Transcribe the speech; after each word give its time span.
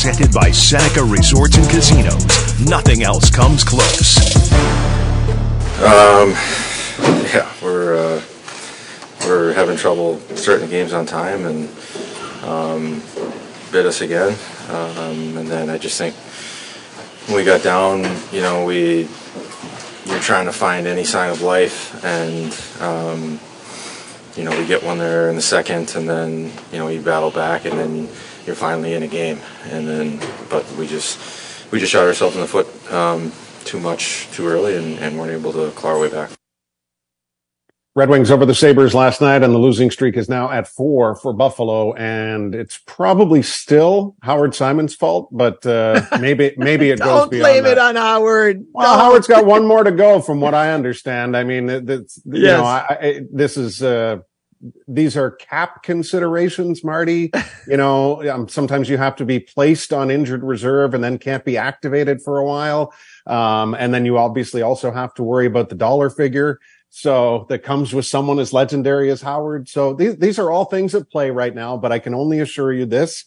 presented 0.00 0.32
by 0.32 0.50
Seneca 0.50 1.04
Resorts 1.04 1.58
and 1.58 1.68
Casinos. 1.68 2.24
Nothing 2.58 3.02
else 3.02 3.28
comes 3.28 3.62
close. 3.62 4.16
Um, 5.82 6.30
yeah, 7.28 7.52
we're 7.62 7.96
uh, 7.96 8.22
we're 9.26 9.52
having 9.52 9.76
trouble 9.76 10.18
starting 10.36 10.64
the 10.64 10.70
games 10.70 10.94
on 10.94 11.04
time, 11.04 11.44
and 11.44 11.68
um, 12.44 13.02
bit 13.72 13.84
us 13.84 14.00
again. 14.00 14.38
Um, 14.70 15.36
and 15.36 15.46
then 15.48 15.68
I 15.68 15.76
just 15.76 15.98
think 15.98 16.14
when 17.28 17.36
we 17.36 17.44
got 17.44 17.62
down, 17.62 17.98
you 18.32 18.40
know, 18.40 18.64
we 18.64 19.06
you're 20.06 20.20
trying 20.20 20.46
to 20.46 20.52
find 20.52 20.86
any 20.86 21.04
sign 21.04 21.30
of 21.30 21.42
life, 21.42 22.02
and 22.02 22.58
um, 22.80 23.38
you 24.34 24.44
know, 24.44 24.58
we 24.58 24.66
get 24.66 24.82
one 24.82 24.96
there 24.96 25.28
in 25.28 25.36
the 25.36 25.42
second, 25.42 25.94
and 25.94 26.08
then 26.08 26.50
you 26.72 26.78
know, 26.78 26.88
you 26.88 27.02
battle 27.02 27.30
back, 27.30 27.66
and 27.66 27.78
then 27.78 28.08
you're 28.46 28.56
finally 28.56 28.94
in 28.94 29.02
a 29.02 29.08
game, 29.08 29.38
and 29.70 29.86
then 29.88 30.20
but 30.48 30.70
we 30.72 30.86
just 30.86 31.70
we 31.72 31.78
just 31.80 31.92
shot 31.92 32.06
ourselves 32.06 32.34
in 32.36 32.40
the 32.42 32.48
foot 32.48 32.66
um, 32.92 33.32
too 33.64 33.78
much 33.80 34.28
too 34.32 34.46
early, 34.46 34.76
and, 34.76 34.98
and 34.98 35.18
weren't 35.18 35.32
able 35.32 35.52
to 35.52 35.70
claw 35.72 35.90
our 35.90 35.98
way 36.00 36.10
back. 36.10 36.30
Red 37.96 38.08
Wings 38.08 38.30
over 38.30 38.46
the 38.46 38.54
Sabres 38.54 38.94
last 38.94 39.20
night, 39.20 39.42
and 39.42 39.52
the 39.52 39.58
losing 39.58 39.90
streak 39.90 40.16
is 40.16 40.28
now 40.28 40.48
at 40.48 40.68
four 40.68 41.16
for 41.16 41.32
Buffalo. 41.32 41.92
And 41.94 42.54
it's 42.54 42.78
probably 42.86 43.42
still 43.42 44.14
Howard 44.22 44.54
Simon's 44.54 44.94
fault, 44.94 45.28
but 45.32 45.66
uh, 45.66 46.02
maybe 46.20 46.54
maybe 46.56 46.90
it 46.90 47.00
goes 47.00 47.28
beyond. 47.28 47.30
Don't 47.30 47.30
beyond 47.32 47.42
blame 47.42 47.64
that. 47.64 47.72
it 47.72 47.78
on 47.78 47.96
Howard. 47.96 48.64
Well, 48.72 48.86
Don't. 48.96 48.98
Howard's 49.04 49.26
got 49.26 49.44
one 49.44 49.66
more 49.66 49.82
to 49.82 49.90
go, 49.90 50.20
from 50.20 50.40
what 50.40 50.54
I 50.54 50.72
understand. 50.72 51.36
I 51.36 51.42
mean, 51.42 51.68
it- 51.68 51.90
it's, 51.90 52.22
you 52.24 52.42
know, 52.42 52.64
I, 52.64 52.86
I, 53.00 53.20
this 53.32 53.56
is 53.56 53.82
uh, 53.82 54.18
these 54.86 55.16
are 55.16 55.30
cap 55.30 55.82
considerations, 55.82 56.84
Marty. 56.84 57.30
You 57.66 57.76
know, 57.76 58.28
um, 58.28 58.48
sometimes 58.48 58.88
you 58.88 58.96
have 58.96 59.14
to 59.16 59.24
be 59.24 59.38
placed 59.38 59.92
on 59.92 60.10
injured 60.10 60.42
reserve 60.42 60.92
and 60.92 61.04
then 61.04 61.18
can't 61.18 61.44
be 61.44 61.56
activated 61.56 62.20
for 62.20 62.38
a 62.38 62.44
while, 62.44 62.92
um, 63.28 63.74
and 63.74 63.94
then 63.94 64.04
you 64.04 64.18
obviously 64.18 64.60
also 64.60 64.90
have 64.90 65.14
to 65.14 65.22
worry 65.22 65.46
about 65.46 65.68
the 65.68 65.76
dollar 65.76 66.10
figure. 66.10 66.58
So 66.88 67.46
that 67.48 67.62
comes 67.62 67.94
with 67.94 68.06
someone 68.06 68.40
as 68.40 68.52
legendary 68.52 69.10
as 69.10 69.22
Howard. 69.22 69.68
So 69.68 69.94
these 69.94 70.16
these 70.16 70.38
are 70.40 70.50
all 70.50 70.64
things 70.64 70.94
at 70.96 71.10
play 71.10 71.30
right 71.30 71.54
now. 71.54 71.76
But 71.76 71.92
I 71.92 72.00
can 72.00 72.12
only 72.14 72.40
assure 72.40 72.72
you 72.72 72.86
this: 72.86 73.24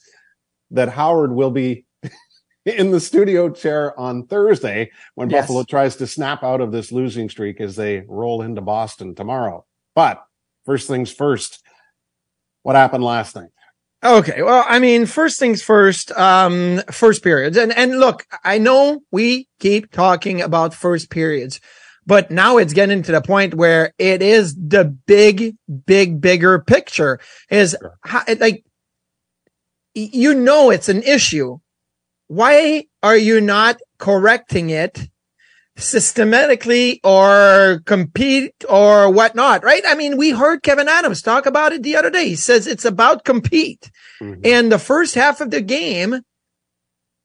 that 0.71 0.89
Howard 0.89 1.31
will 1.31 1.51
be 1.51 1.85
in 2.65 2.91
the 2.91 2.99
studio 2.99 3.49
chair 3.49 3.97
on 3.97 4.25
Thursday 4.27 4.91
when 5.15 5.29
Yes. 5.29 5.43
Buffalo 5.43 5.63
tries 5.63 5.95
to 5.97 6.07
snap 6.07 6.43
out 6.43 6.59
of 6.59 6.73
this 6.73 6.91
losing 6.91 7.29
streak 7.29 7.61
as 7.61 7.77
they 7.77 8.03
roll 8.07 8.41
into 8.41 8.61
Boston 8.61 9.15
tomorrow. 9.15 9.63
But 9.95 10.21
first 10.65 10.87
things 10.87 11.11
first, 11.11 11.61
what 12.63 12.75
happened 12.75 13.03
last 13.03 13.35
night? 13.35 13.49
Okay. 14.03 14.41
Well, 14.41 14.65
I 14.67 14.79
mean, 14.79 15.05
first 15.05 15.39
things 15.39 15.61
first, 15.61 16.11
um, 16.11 16.81
first 16.91 17.23
periods. 17.23 17.57
And, 17.57 17.71
and 17.71 17.99
look, 17.99 18.25
I 18.43 18.57
know 18.57 19.01
we 19.11 19.47
keep 19.59 19.91
talking 19.91 20.41
about 20.41 20.73
first 20.73 21.09
periods, 21.09 21.61
but 22.05 22.29
now 22.29 22.57
it's 22.57 22.73
getting 22.73 23.01
to 23.03 23.13
the 23.13 23.21
point 23.21 23.53
where 23.53 23.93
it 23.97 24.21
is 24.21 24.55
the 24.55 24.83
big, 24.83 25.55
big, 25.85 26.19
bigger 26.19 26.59
picture 26.59 27.19
is 27.49 27.77
how, 28.01 28.23
like, 28.39 28.65
you 29.93 30.33
know, 30.33 30.69
it's 30.69 30.89
an 30.89 31.03
issue. 31.03 31.59
Why 32.27 32.85
are 33.01 33.15
you 33.15 33.39
not 33.39 33.79
correcting 33.99 34.69
it 34.69 35.07
systematically 35.77 36.99
or 37.03 37.81
compete 37.85 38.53
or 38.69 39.09
whatnot? 39.09 39.63
Right. 39.63 39.83
I 39.87 39.95
mean, 39.95 40.17
we 40.17 40.31
heard 40.31 40.63
Kevin 40.63 40.87
Adams 40.87 41.21
talk 41.21 41.45
about 41.45 41.71
it 41.73 41.83
the 41.83 41.95
other 41.95 42.09
day. 42.09 42.29
He 42.29 42.35
says 42.35 42.67
it's 42.67 42.85
about 42.85 43.23
compete. 43.23 43.89
And 44.43 44.71
the 44.71 44.79
first 44.79 45.15
half 45.15 45.41
of 45.41 45.51
the 45.51 45.61
game, 45.61 46.21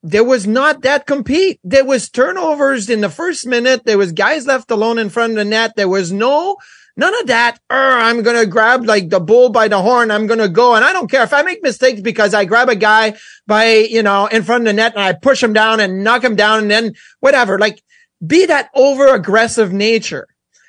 there 0.02 0.24
was 0.24 0.46
not 0.46 0.82
that 0.82 1.06
compete. 1.06 1.60
There 1.62 1.84
was 1.84 2.08
turnovers 2.08 2.88
in 2.88 3.00
the 3.02 3.10
first 3.10 3.46
minute. 3.46 3.84
There 3.84 3.98
was 3.98 4.12
guys 4.12 4.46
left 4.46 4.70
alone 4.70 4.98
in 4.98 5.08
front 5.10 5.32
of 5.32 5.36
the 5.36 5.44
net. 5.44 5.74
There 5.76 5.88
was 5.88 6.10
no, 6.12 6.56
none 6.96 7.14
of 7.20 7.26
that. 7.26 7.58
"Er, 7.70 7.74
I'm 7.98 8.22
going 8.22 8.36
to 8.38 8.46
grab 8.46 8.84
like 8.84 9.10
the 9.10 9.20
bull 9.20 9.50
by 9.50 9.68
the 9.68 9.82
horn. 9.82 10.10
I'm 10.10 10.26
going 10.26 10.40
to 10.40 10.48
go. 10.48 10.74
And 10.74 10.84
I 10.84 10.92
don't 10.92 11.10
care 11.10 11.22
if 11.22 11.32
I 11.32 11.42
make 11.42 11.62
mistakes 11.62 12.00
because 12.00 12.32
I 12.34 12.44
grab 12.44 12.68
a 12.68 12.76
guy 12.76 13.16
by, 13.46 13.74
you 13.74 14.02
know, 14.02 14.26
in 14.26 14.42
front 14.42 14.62
of 14.62 14.66
the 14.66 14.72
net 14.72 14.94
and 14.94 15.02
I 15.02 15.12
push 15.12 15.42
him 15.42 15.52
down 15.52 15.80
and 15.80 16.02
knock 16.02 16.24
him 16.24 16.36
down 16.36 16.60
and 16.60 16.70
then 16.70 16.94
whatever. 17.20 17.58
Like 17.58 17.82
be 18.24 18.46
that 18.46 18.70
over 18.74 19.14
aggressive 19.14 19.72
nature. 19.72 20.26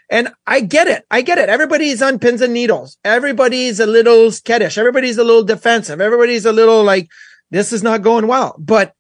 And 0.10 0.30
I 0.48 0.62
get 0.62 0.88
it. 0.88 1.06
I 1.12 1.22
get 1.22 1.38
it. 1.38 1.50
Everybody's 1.50 2.02
on 2.02 2.18
pins 2.18 2.42
and 2.42 2.54
needles. 2.54 2.98
Everybody's 3.04 3.80
a 3.80 3.86
little 3.86 4.32
skittish. 4.32 4.78
Everybody's 4.78 5.18
a 5.18 5.24
little 5.24 5.44
defensive. 5.44 6.02
Everybody's 6.02 6.46
a 6.46 6.52
little 6.52 6.84
like, 6.84 7.08
this 7.52 7.72
is 7.72 7.84
not 7.84 8.02
going 8.02 8.28
well, 8.28 8.56
but 8.58 8.94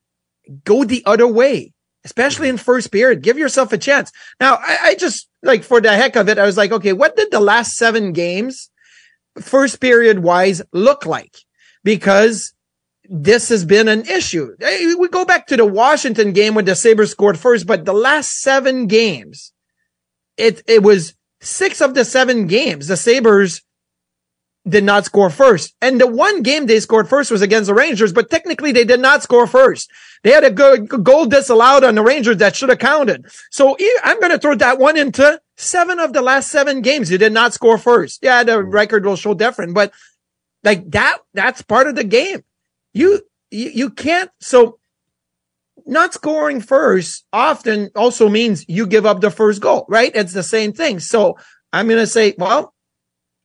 go 0.65 0.83
the 0.83 1.03
other 1.05 1.27
way, 1.27 1.73
especially 2.05 2.47
in 2.47 2.57
first 2.57 2.91
period. 2.91 3.23
Give 3.23 3.39
yourself 3.39 3.73
a 3.73 3.77
chance. 3.77 4.11
Now, 4.39 4.55
I, 4.55 4.77
I 4.81 4.95
just 4.95 5.27
like 5.41 5.63
for 5.63 5.81
the 5.81 5.95
heck 5.95 6.16
of 6.16 6.29
it, 6.29 6.37
I 6.37 6.45
was 6.45 6.57
like, 6.57 6.71
okay, 6.71 6.93
what 6.93 7.16
did 7.16 7.31
the 7.31 7.39
last 7.39 7.75
seven 7.75 8.13
games 8.13 8.69
first 9.39 9.79
period 9.79 10.19
wise 10.19 10.61
look 10.73 11.05
like? 11.05 11.37
Because 11.83 12.53
this 13.09 13.50
has 13.50 13.66
been 13.66 13.88
an 13.88 14.06
issue. 14.08 14.56
We 14.59 15.08
go 15.09 15.25
back 15.25 15.47
to 15.47 15.58
the 15.58 15.66
Washington 15.66 16.31
game 16.31 16.53
when 16.53 16.66
the 16.66 16.75
Sabres 16.75 17.12
scored 17.12 17.40
first, 17.40 17.66
but 17.66 17.84
the 17.84 17.94
last 17.94 18.40
seven 18.40 18.86
games, 18.86 19.52
it, 20.38 20.62
it 20.68 20.84
was 20.84 21.16
six 21.42 21.81
of 21.81 21.96
the 21.96 22.06
seven 22.06 22.46
games. 22.46 22.88
The 22.88 22.96
Sabres 22.96 23.64
did 24.68 24.84
not 24.84 25.06
score 25.06 25.31
first. 25.31 25.74
And 25.81 26.00
the 26.00 26.06
one 26.06 26.44
game 26.44 26.68
they 26.68 26.80
scored 26.80 27.09
first 27.09 27.31
was 27.31 27.42
against 27.42 27.68
the 27.68 27.74
Rangers, 27.74 28.14
but 28.14 28.30
technically 28.30 28.72
they 28.72 28.86
did 28.86 29.00
not 29.00 29.24
score 29.24 29.47
first. 29.47 29.90
They 30.24 30.31
had 30.31 30.44
a 30.44 30.52
good 30.52 31.03
goal 31.03 31.26
disallowed 31.26 31.84
on 31.84 31.96
the 31.96 32.03
Rangers 32.03 32.38
that 32.38 32.56
should 32.56 32.70
have 32.70 32.78
counted. 32.78 33.26
So 33.50 33.76
I'm 34.03 34.20
going 34.20 34.31
to 34.31 34.38
throw 34.38 34.53
that 34.56 34.78
one 34.78 34.97
into 34.97 35.41
seven 35.58 36.00
of 36.00 36.14
the 36.14 36.22
last 36.22 36.52
seven 36.52 36.82
games. 36.82 37.09
You 37.09 37.17
did 37.17 37.34
not 37.34 37.53
score 37.53 37.78
first. 37.78 38.20
Yeah, 38.22 38.44
the 38.44 38.58
mm. 38.58 38.72
record 38.72 39.05
will 39.05 39.16
show 39.16 39.34
different, 39.34 39.73
but 39.73 39.94
like 40.64 40.91
that, 40.91 41.20
that's 41.34 41.62
part 41.62 41.88
of 41.88 41.96
the 41.96 42.03
game. 42.03 42.44
You, 42.94 43.22
you, 43.52 43.90
can't. 43.90 44.32
So 44.40 44.80
not 45.86 46.14
scoring 46.14 46.62
first 46.62 47.26
often 47.34 47.90
also 47.96 48.30
means 48.30 48.66
you 48.68 48.86
give 48.88 49.06
up 49.06 49.22
the 49.22 49.32
first 49.32 49.62
goal, 49.62 49.86
right? 49.90 50.12
It's 50.14 50.34
the 50.34 50.44
same 50.44 50.74
thing. 50.74 51.00
So 51.00 51.38
I'm 51.74 51.88
going 51.88 52.00
to 52.00 52.08
say, 52.08 52.36
well, 52.38 52.74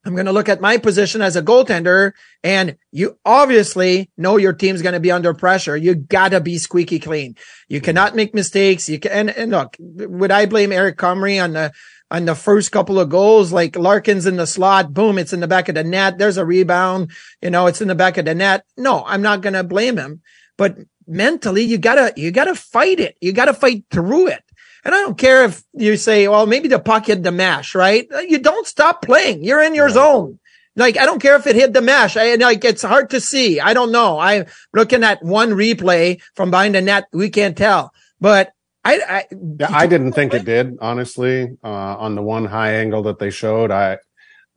I'm 0.05 0.15
going 0.15 0.27
to 0.27 0.33
look 0.33 0.49
at 0.49 0.61
my 0.61 0.77
position 0.77 1.23
as 1.23 1.35
a 1.37 1.43
goaltender 1.43 2.13
and 2.43 2.77
you 2.93 3.19
obviously 3.25 4.11
know 4.17 4.37
your 4.37 4.53
team's 4.53 4.83
going 4.83 4.93
to 4.93 5.01
be 5.01 5.11
under 5.11 5.33
pressure. 5.33 5.77
You 5.77 5.95
gotta 5.95 6.41
be 6.41 6.59
squeaky 6.59 6.99
clean. 6.99 7.37
You 7.69 7.79
mm-hmm. 7.79 7.85
cannot 7.85 8.15
make 8.15 8.35
mistakes. 8.35 8.89
You 8.89 8.99
can, 8.99 9.13
and, 9.13 9.31
and 9.31 9.51
look, 9.51 9.77
would 9.79 10.31
I 10.31 10.47
blame 10.47 10.73
Eric 10.73 10.99
Comrie 10.99 11.43
on 11.43 11.55
the, 11.55 11.73
on 12.11 12.27
the 12.27 12.35
first 12.35 12.71
couple 12.71 13.01
of 13.01 13.09
goals, 13.09 13.51
like 13.51 13.77
Larkin's 13.77 14.27
in 14.27 14.37
the 14.37 14.47
slot, 14.47 14.93
boom, 14.93 15.19
it's 15.19 15.33
in 15.33 15.41
the 15.41 15.49
back 15.49 15.69
of 15.69 15.75
the 15.75 15.83
net. 15.83 16.19
There's 16.19 16.37
a 16.37 16.45
rebound, 16.45 17.11
you 17.41 17.51
know, 17.51 17.67
it's 17.67 17.81
in 17.81 17.89
the 17.89 17.95
back 17.95 18.19
of 18.19 18.27
the 18.27 18.35
net. 18.35 18.65
No, 18.77 19.05
I'm 19.07 19.23
not 19.23 19.41
going 19.41 19.55
to 19.55 19.65
blame 19.65 19.97
him, 19.97 20.21
but 20.59 20.77
mentally 21.07 21.63
you 21.63 21.79
gotta, 21.79 22.13
you 22.17 22.31
gotta 22.31 22.55
fight 22.55 23.01
it. 23.01 23.17
You 23.21 23.33
gotta 23.33 23.55
fight 23.55 23.85
through 23.91 24.29
it. 24.29 24.44
And 24.85 24.95
I 24.95 24.99
don't 24.99 25.17
care 25.17 25.45
if 25.45 25.63
you 25.73 25.97
say, 25.97 26.29
well, 26.29 26.47
maybe 26.47 26.69
the 26.69 26.79
puck 26.79 27.07
hit 27.07 27.23
the 27.23 27.33
mesh, 27.33 27.75
right? 27.75 28.07
You 28.29 28.39
don't 28.39 28.67
stop 28.67 29.03
playing. 29.03 29.43
You're 29.43 29.63
in 29.63 29.75
your 29.75 29.89
zone. 29.89 30.39
Like, 30.77 30.99
I 30.99 31.07
don't 31.07 31.23
care 31.23 31.37
if 31.37 31.47
it 31.47 31.57
hit 31.57 31.73
the 31.73 31.81
mesh. 31.81 32.17
I 32.17 32.35
like, 32.35 32.65
it's 32.65 32.83
hard 32.83 33.11
to 33.11 33.21
see. 33.21 33.61
I 33.61 33.75
don't 33.75 33.93
know. 33.93 34.19
I'm 34.19 34.47
looking 34.73 35.05
at 35.05 35.23
one 35.23 35.51
replay 35.51 36.21
from 36.35 36.51
behind 36.51 36.75
the 36.75 36.83
net. 36.83 37.05
We 37.13 37.31
can't 37.31 37.57
tell, 37.57 37.93
but 38.21 38.53
I, 38.85 39.01
I, 39.09 39.25
yeah, 39.59 39.69
I 39.71 39.87
didn't 39.87 40.13
think 40.13 40.35
it 40.35 40.45
did, 40.45 40.77
honestly. 40.81 41.57
Uh, 41.65 41.69
on 41.69 42.17
the 42.17 42.23
one 42.23 42.45
high 42.45 42.75
angle 42.75 43.05
that 43.05 43.19
they 43.19 43.31
showed, 43.31 43.71
I, 43.71 43.99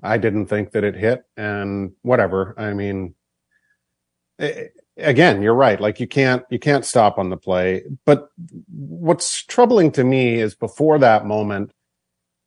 I 0.03 0.17
didn't 0.17 0.47
think 0.47 0.71
that 0.71 0.83
it 0.83 0.95
hit 0.95 1.23
and 1.37 1.93
whatever. 2.01 2.53
I 2.57 2.73
mean, 2.73 3.15
it, 4.37 4.73
again, 4.97 5.41
you're 5.41 5.53
right. 5.53 5.79
Like 5.79 5.99
you 5.99 6.07
can't, 6.07 6.43
you 6.49 6.59
can't 6.59 6.85
stop 6.85 7.17
on 7.17 7.29
the 7.29 7.37
play. 7.37 7.83
But 8.05 8.29
what's 8.69 9.43
troubling 9.43 9.91
to 9.93 10.03
me 10.03 10.35
is 10.35 10.55
before 10.55 10.99
that 10.99 11.25
moment, 11.25 11.71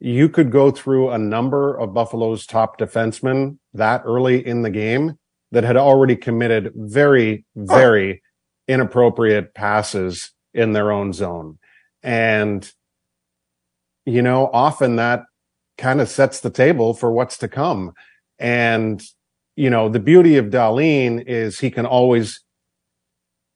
you 0.01 0.29
could 0.29 0.51
go 0.51 0.71
through 0.71 1.11
a 1.11 1.19
number 1.19 1.79
of 1.79 1.93
Buffalo's 1.93 2.47
top 2.47 2.79
defensemen 2.79 3.59
that 3.75 4.03
early 4.05 4.45
in 4.45 4.63
the 4.63 4.71
game 4.71 5.19
that 5.53 5.65
had 5.65 5.77
already 5.77 6.17
committed 6.17 6.73
very, 6.75 7.45
very 7.55 8.15
oh. 8.15 8.73
inappropriate 8.73 9.55
passes 9.55 10.33
in 10.55 10.73
their 10.73 10.91
own 10.91 11.13
zone. 11.13 11.59
And, 12.03 12.71
you 14.07 14.23
know, 14.23 14.49
often 14.53 14.97
that 14.97 15.25
kind 15.77 16.01
of 16.01 16.09
sets 16.09 16.41
the 16.41 16.51
table 16.51 16.95
for 16.95 17.13
what's 17.13 17.37
to 17.39 17.49
come. 17.49 17.93
And, 18.39 19.03
you 19.57 19.71
know, 19.71 19.89
the 19.89 20.01
beauty 20.01 20.37
of 20.37 20.47
Dahlin 20.47 21.25
is 21.27 21.61
he 21.61 21.71
can 21.71 21.87
always 21.87 22.43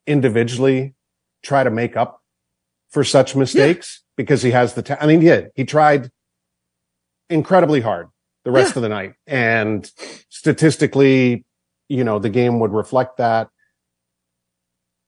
individually 0.06 0.94
try 1.42 1.62
to 1.62 1.70
make 1.70 1.96
up 1.96 2.20
for 2.90 3.04
such 3.04 3.36
mistakes 3.36 4.00
yeah. 4.00 4.12
because 4.16 4.42
he 4.42 4.50
has 4.50 4.74
the, 4.74 4.82
ta- 4.82 4.98
I 5.00 5.06
mean, 5.06 5.20
he 5.20 5.28
did. 5.28 5.50
He 5.54 5.64
tried 5.64 6.10
incredibly 7.30 7.80
hard 7.80 8.08
the 8.44 8.50
rest 8.50 8.74
yeah. 8.74 8.78
of 8.78 8.82
the 8.82 8.88
night. 8.88 9.14
And 9.26 9.90
statistically, 10.28 11.44
you 11.88 12.04
know, 12.04 12.18
the 12.18 12.30
game 12.30 12.60
would 12.60 12.72
reflect 12.72 13.18
that. 13.18 13.48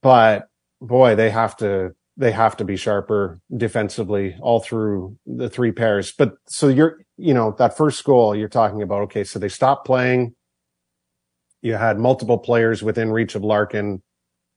But 0.02 0.48
boy, 0.80 1.14
they 1.14 1.30
have 1.30 1.56
to, 1.58 1.94
they 2.16 2.32
have 2.32 2.56
to 2.58 2.64
be 2.64 2.76
sharper 2.76 3.40
defensively 3.54 4.36
all 4.40 4.60
through 4.60 5.18
the 5.26 5.50
three 5.50 5.72
pairs. 5.72 6.12
But 6.16 6.34
so 6.46 6.68
you're, 6.68 7.00
you 7.16 7.34
know, 7.34 7.54
that 7.58 7.76
first 7.76 8.02
goal 8.04 8.34
you're 8.34 8.48
talking 8.48 8.82
about, 8.82 9.02
okay, 9.02 9.24
so 9.24 9.38
they 9.38 9.48
stopped 9.48 9.86
playing. 9.86 10.34
You 11.66 11.74
had 11.74 11.98
multiple 11.98 12.38
players 12.38 12.82
within 12.82 13.10
reach 13.10 13.34
of 13.34 13.44
Larkin. 13.44 14.02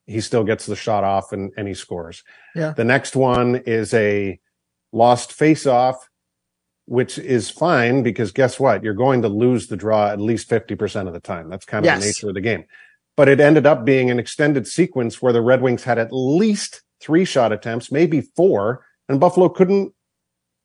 He 0.05 0.21
still 0.21 0.43
gets 0.43 0.65
the 0.65 0.75
shot 0.75 1.03
off 1.03 1.33
and, 1.33 1.51
and 1.57 1.67
he 1.67 1.73
scores. 1.73 2.23
Yeah. 2.55 2.71
The 2.71 2.83
next 2.83 3.15
one 3.15 3.55
is 3.65 3.93
a 3.93 4.39
lost 4.91 5.33
face 5.33 5.65
off 5.65 6.09
which 6.89 7.19
is 7.19 7.51
fine 7.51 8.01
because 8.01 8.31
guess 8.31 8.59
what? 8.59 8.83
You're 8.83 8.95
going 8.95 9.21
to 9.21 9.29
lose 9.29 9.67
the 9.67 9.77
draw 9.77 10.07
at 10.07 10.19
least 10.19 10.49
50% 10.49 11.05
of 11.05 11.13
the 11.13 11.19
time. 11.19 11.47
That's 11.47 11.63
kind 11.63 11.85
of 11.85 11.85
yes. 11.85 11.99
the 11.99 12.05
nature 12.07 12.29
of 12.29 12.33
the 12.33 12.41
game. 12.41 12.65
But 13.15 13.29
it 13.29 13.39
ended 13.39 13.67
up 13.67 13.85
being 13.85 14.09
an 14.09 14.17
extended 14.17 14.65
sequence 14.65 15.21
where 15.21 15.31
the 15.31 15.41
Red 15.41 15.61
Wings 15.61 15.83
had 15.83 15.99
at 15.99 16.11
least 16.11 16.81
three 16.99 17.25
shot 17.25 17.51
attempts, 17.51 17.91
maybe 17.91 18.21
four, 18.21 18.83
and 19.07 19.19
Buffalo 19.19 19.49
couldn't, 19.49 19.93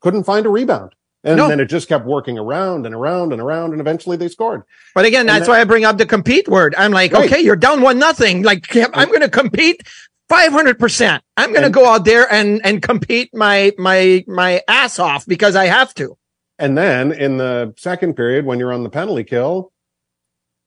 couldn't 0.01 0.25
find 0.25 0.47
a 0.47 0.49
rebound. 0.49 0.95
And 1.25 1.39
no. 1.39 1.49
then 1.49 1.59
it 1.59 1.67
just 1.67 1.89
kept 1.89 2.05
working 2.05 2.39
around 2.39 2.85
and 2.85 2.95
around 2.95 3.33
and 3.33 3.41
around, 3.41 3.73
and 3.73 3.81
eventually 3.81 4.19
they 4.19 4.29
scored. 4.29 4.63
But 4.95 5.07
again, 5.07 5.25
that's 5.25 5.49
why 5.49 5.59
I 5.59 5.65
bring 5.65 5.87
up 5.87 5.97
the 5.97 6.05
compete 6.05 6.49
word. 6.49 6.75
I'm 6.77 6.93
like, 6.93 7.13
right. 7.13 7.31
okay, 7.31 7.41
you're 7.41 7.57
down 7.57 7.81
one 7.81 7.99
nothing. 7.99 8.43
Like, 8.43 8.67
I'm 8.77 9.09
going 9.09 9.23
to 9.23 9.31
compete 9.31 9.83
500%. 10.31 11.21
I'm 11.39 11.51
going 11.53 11.65
to 11.65 11.71
go 11.71 11.87
out 11.87 12.05
there 12.05 12.31
and, 12.31 12.61
and 12.63 12.83
compete 12.83 13.31
my, 13.33 13.73
my, 13.79 14.23
my 14.27 14.61
ass 14.69 14.99
off 14.99 15.25
because 15.27 15.57
I 15.57 15.65
have 15.65 15.95
to. 15.95 16.17
And 16.59 16.77
then 16.77 17.11
in 17.11 17.39
the 17.39 17.75
second 17.79 18.15
period, 18.15 18.45
when 18.45 18.59
you're 18.59 18.73
on 18.73 18.83
the 18.83 18.91
penalty 18.91 19.25
kill, 19.25 19.73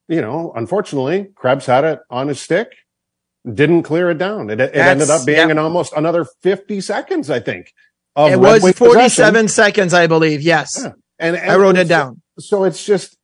you 0.08 0.22
know, 0.22 0.54
unfortunately, 0.56 1.28
Krebs 1.36 1.68
had 1.68 1.84
it 1.84 2.00
on 2.10 2.30
his 2.30 2.42
stick, 2.42 2.74
didn't 3.52 3.84
clear 3.84 4.10
it 4.10 4.18
down. 4.18 4.50
It, 4.50 4.60
it 4.60 4.76
ended 4.76 5.10
up 5.10 5.26
being 5.26 5.50
in 5.50 5.58
almost 5.58 5.94
another 5.94 6.26
50 6.42 6.82
seconds, 6.82 7.30
I 7.30 7.40
think. 7.40 7.74
It 8.26 8.40
was 8.40 8.62
47 8.62 8.98
possession. 9.04 9.48
seconds, 9.48 9.94
I 9.94 10.08
believe. 10.08 10.42
Yes. 10.42 10.80
Yeah. 10.82 10.92
And, 11.20 11.36
and, 11.36 11.52
I 11.52 11.56
wrote 11.58 11.78
it 11.78 11.88
down. 11.88 12.22
So 12.40 12.64
it's 12.64 12.86
just, 12.86 13.18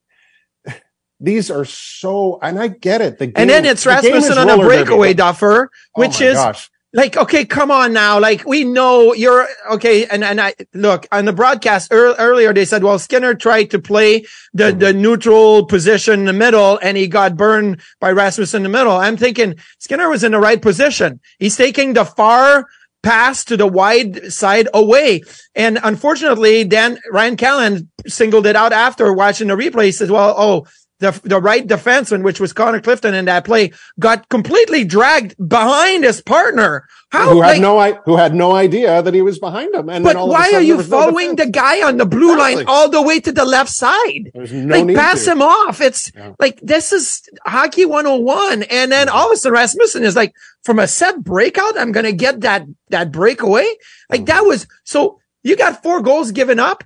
these 1.20 1.50
are 1.50 1.66
so, 1.66 2.40
and 2.42 2.60
I 2.60 2.68
get 2.68 3.02
it. 3.02 3.18
The 3.18 3.28
game, 3.28 3.34
and 3.38 3.50
then 3.50 3.66
it's 3.66 3.86
Rasmussen 3.86 4.38
on 4.38 4.50
a 4.50 4.58
breakaway, 4.58 5.14
Duffer, 5.14 5.70
which 5.96 6.22
oh 6.22 6.26
is 6.26 6.36
gosh. 6.36 6.70
like, 6.92 7.16
okay, 7.18 7.46
come 7.46 7.72
on 7.72 7.94
now. 7.94 8.20
Like 8.20 8.46
we 8.46 8.64
know 8.64 9.14
you're 9.14 9.48
okay. 9.72 10.06
And, 10.06 10.24
and 10.24 10.42
I 10.42 10.54
look 10.74 11.08
on 11.12 11.26
the 11.26 11.34
broadcast 11.34 11.94
er, 11.94 12.14
earlier, 12.18 12.54
they 12.54 12.66
said, 12.66 12.84
well, 12.84 13.00
Skinner 13.00 13.36
tried 13.36 13.72
to 13.72 13.80
play 13.80 14.26
the, 14.54 14.66
mm-hmm. 14.66 14.80
the 14.80 14.94
neutral 14.94 15.66
position 15.66 16.20
in 16.20 16.26
the 16.26 16.34
middle 16.34 16.78
and 16.82 16.98
he 16.98 17.08
got 17.08 17.38
burned 17.38 17.82
by 18.00 18.12
Rasmussen 18.12 18.66
in 18.66 18.72
the 18.72 18.78
middle. 18.78 18.94
I'm 18.94 19.18
thinking 19.18 19.56
Skinner 19.80 20.10
was 20.10 20.24
in 20.24 20.34
the 20.34 20.40
right 20.40 20.62
position. 20.62 21.20
He's 21.40 21.56
taking 21.56 21.94
the 21.94 22.06
far 22.06 22.68
pass 23.04 23.44
to 23.46 23.58
the 23.58 23.68
wide 23.68 24.32
side 24.32 24.68
away. 24.74 25.22
And 25.54 25.80
unfortunately, 25.84 26.64
Dan 26.64 26.98
Ryan 27.12 27.38
Callahan 27.38 27.90
singled 28.08 28.48
it 28.48 28.56
out 28.56 28.74
after 28.74 29.14
watching 29.14 29.50
the 29.50 29.56
replay. 29.56 29.86
He 29.86 29.92
says, 29.92 30.10
well, 30.10 30.34
oh, 30.38 30.66
the, 31.04 31.20
the 31.24 31.42
right 31.42 31.68
defenseman, 31.68 32.24
which 32.24 32.40
was 32.40 32.54
Connor 32.54 32.80
Clifton 32.80 33.14
in 33.14 33.26
that 33.26 33.44
play, 33.44 33.74
got 34.00 34.30
completely 34.30 34.86
dragged 34.86 35.36
behind 35.48 36.06
his 36.06 36.22
partner. 36.22 36.88
How, 37.12 37.30
who 37.30 37.42
had 37.42 37.60
like, 37.60 37.62
no 37.62 38.02
who 38.06 38.16
had 38.16 38.34
no 38.34 38.54
idea 38.54 39.02
that 39.02 39.14
he 39.14 39.22
was 39.22 39.38
behind 39.38 39.76
him. 39.76 39.90
And 39.90 40.04
but 40.04 40.16
why 40.16 40.52
are 40.54 40.62
you 40.62 40.82
following 40.82 41.36
no 41.36 41.44
the 41.44 41.52
guy 41.52 41.86
on 41.86 41.98
the 41.98 42.06
blue 42.06 42.34
exactly. 42.34 42.56
line 42.56 42.66
all 42.68 42.90
the 42.90 43.02
way 43.02 43.20
to 43.20 43.32
the 43.32 43.46
left 43.46 43.70
side? 43.70 44.32
No 44.34 44.82
like 44.82 44.96
pass 44.96 45.26
to. 45.26 45.34
him 45.34 45.42
off. 45.42 45.82
It's 45.82 46.12
yeah. 46.16 46.34
like 46.40 46.60
this 46.62 46.92
is 46.92 47.22
hockey 47.46 47.86
101. 47.86 48.64
And 48.64 48.92
then 48.92 49.10
all 49.10 49.28
of 49.28 49.34
a 49.34 49.38
sudden 49.38 49.54
Rasmussen 49.54 50.04
is 50.04 50.16
like, 50.16 50.34
from 50.64 50.80
a 50.80 50.88
set 50.88 51.24
breakout, 51.24 51.78
I'm 51.78 51.92
gonna 51.92 52.14
get 52.14 52.42
that 52.42 52.66
that 52.90 53.12
breakaway. 53.12 53.68
Like 54.10 54.22
mm-hmm. 54.22 54.26
that 54.26 54.46
was 54.46 54.66
so 54.84 55.20
you 55.44 55.56
got 55.56 55.84
four 55.84 56.02
goals 56.02 56.32
given 56.32 56.58
up. 56.58 56.84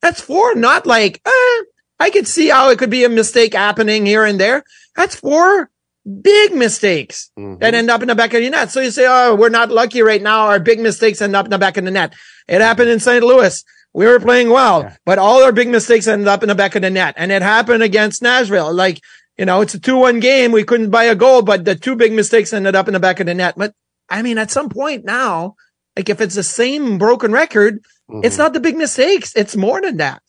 That's 0.00 0.20
four, 0.20 0.54
not 0.54 0.86
like 0.86 1.20
eh, 1.26 1.62
I 2.00 2.10
could 2.10 2.26
see 2.26 2.48
how 2.48 2.70
it 2.70 2.78
could 2.78 2.90
be 2.90 3.04
a 3.04 3.08
mistake 3.08 3.52
happening 3.54 4.06
here 4.06 4.24
and 4.24 4.40
there. 4.40 4.64
That's 4.96 5.14
four 5.14 5.70
big 6.22 6.54
mistakes 6.54 7.30
mm-hmm. 7.38 7.58
that 7.58 7.74
end 7.74 7.90
up 7.90 8.00
in 8.00 8.08
the 8.08 8.14
back 8.14 8.32
of 8.32 8.40
the 8.40 8.48
net. 8.48 8.70
So 8.70 8.80
you 8.80 8.90
say, 8.90 9.06
Oh, 9.06 9.34
we're 9.34 9.50
not 9.50 9.70
lucky 9.70 10.02
right 10.02 10.22
now. 10.22 10.46
Our 10.46 10.58
big 10.58 10.80
mistakes 10.80 11.20
end 11.20 11.36
up 11.36 11.44
in 11.44 11.50
the 11.50 11.58
back 11.58 11.76
of 11.76 11.84
the 11.84 11.90
net. 11.90 12.14
It 12.48 12.62
happened 12.62 12.88
in 12.88 13.00
St. 13.00 13.22
Louis. 13.22 13.62
We 13.92 14.06
were 14.06 14.20
playing 14.20 14.50
well, 14.50 14.82
yeah. 14.82 14.96
but 15.04 15.18
all 15.18 15.42
our 15.42 15.52
big 15.52 15.68
mistakes 15.68 16.06
ended 16.06 16.28
up 16.28 16.42
in 16.42 16.48
the 16.48 16.54
back 16.54 16.74
of 16.74 16.82
the 16.82 16.90
net. 16.90 17.14
And 17.18 17.30
it 17.30 17.42
happened 17.42 17.82
against 17.82 18.22
Nashville. 18.22 18.72
Like, 18.72 19.00
you 19.36 19.44
know, 19.44 19.60
it's 19.60 19.74
a 19.74 19.80
2-1 19.80 20.20
game. 20.20 20.52
We 20.52 20.64
couldn't 20.64 20.90
buy 20.90 21.04
a 21.04 21.14
goal, 21.14 21.42
but 21.42 21.64
the 21.64 21.74
two 21.74 21.96
big 21.96 22.12
mistakes 22.12 22.52
ended 22.52 22.76
up 22.76 22.88
in 22.88 22.94
the 22.94 23.00
back 23.00 23.20
of 23.20 23.26
the 23.26 23.34
net. 23.34 23.54
But 23.56 23.74
I 24.08 24.22
mean, 24.22 24.38
at 24.38 24.50
some 24.50 24.68
point 24.68 25.04
now, 25.04 25.56
like 25.96 26.08
if 26.08 26.20
it's 26.20 26.34
the 26.34 26.42
same 26.42 26.98
broken 26.98 27.32
record, 27.32 27.82
mm-hmm. 28.10 28.20
it's 28.24 28.38
not 28.38 28.52
the 28.52 28.60
big 28.60 28.76
mistakes. 28.76 29.34
It's 29.36 29.56
more 29.56 29.80
than 29.80 29.98
that. 29.98 30.22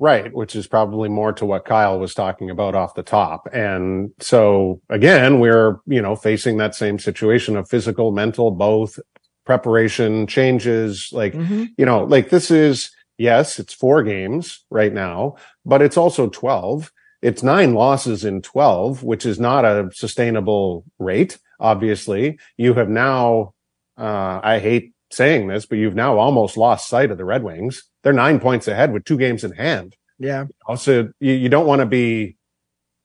Right, 0.00 0.32
which 0.32 0.54
is 0.54 0.68
probably 0.68 1.08
more 1.08 1.32
to 1.32 1.44
what 1.44 1.64
Kyle 1.64 1.98
was 1.98 2.14
talking 2.14 2.50
about 2.50 2.76
off 2.76 2.94
the 2.94 3.02
top. 3.02 3.48
And 3.52 4.12
so 4.20 4.80
again, 4.88 5.40
we're, 5.40 5.80
you 5.86 6.00
know, 6.00 6.14
facing 6.14 6.56
that 6.58 6.76
same 6.76 7.00
situation 7.00 7.56
of 7.56 7.68
physical, 7.68 8.12
mental, 8.12 8.52
both 8.52 9.00
preparation, 9.44 10.28
changes, 10.28 11.08
like, 11.10 11.32
mm-hmm. 11.32 11.64
you 11.76 11.84
know, 11.84 12.04
like 12.04 12.30
this 12.30 12.48
is, 12.48 12.92
yes, 13.16 13.58
it's 13.58 13.74
four 13.74 14.04
games 14.04 14.64
right 14.70 14.92
now, 14.92 15.34
but 15.64 15.82
it's 15.82 15.96
also 15.96 16.28
12. 16.28 16.92
It's 17.20 17.42
nine 17.42 17.74
losses 17.74 18.24
in 18.24 18.40
12, 18.42 19.02
which 19.02 19.26
is 19.26 19.40
not 19.40 19.64
a 19.64 19.90
sustainable 19.92 20.84
rate. 21.00 21.38
Obviously, 21.58 22.38
you 22.56 22.74
have 22.74 22.88
now, 22.88 23.54
uh, 23.96 24.38
I 24.44 24.60
hate 24.60 24.92
saying 25.10 25.48
this, 25.48 25.66
but 25.66 25.78
you've 25.78 25.94
now 25.94 26.18
almost 26.18 26.56
lost 26.56 26.88
sight 26.88 27.10
of 27.10 27.18
the 27.18 27.24
Red 27.24 27.42
Wings 27.42 27.82
they're 28.02 28.12
nine 28.12 28.40
points 28.40 28.68
ahead 28.68 28.92
with 28.92 29.04
two 29.04 29.18
games 29.18 29.44
in 29.44 29.52
hand. 29.52 29.96
Yeah. 30.18 30.46
Also, 30.66 31.12
you, 31.20 31.32
you 31.32 31.48
don't 31.48 31.66
want 31.66 31.80
to 31.80 31.86
be 31.86 32.36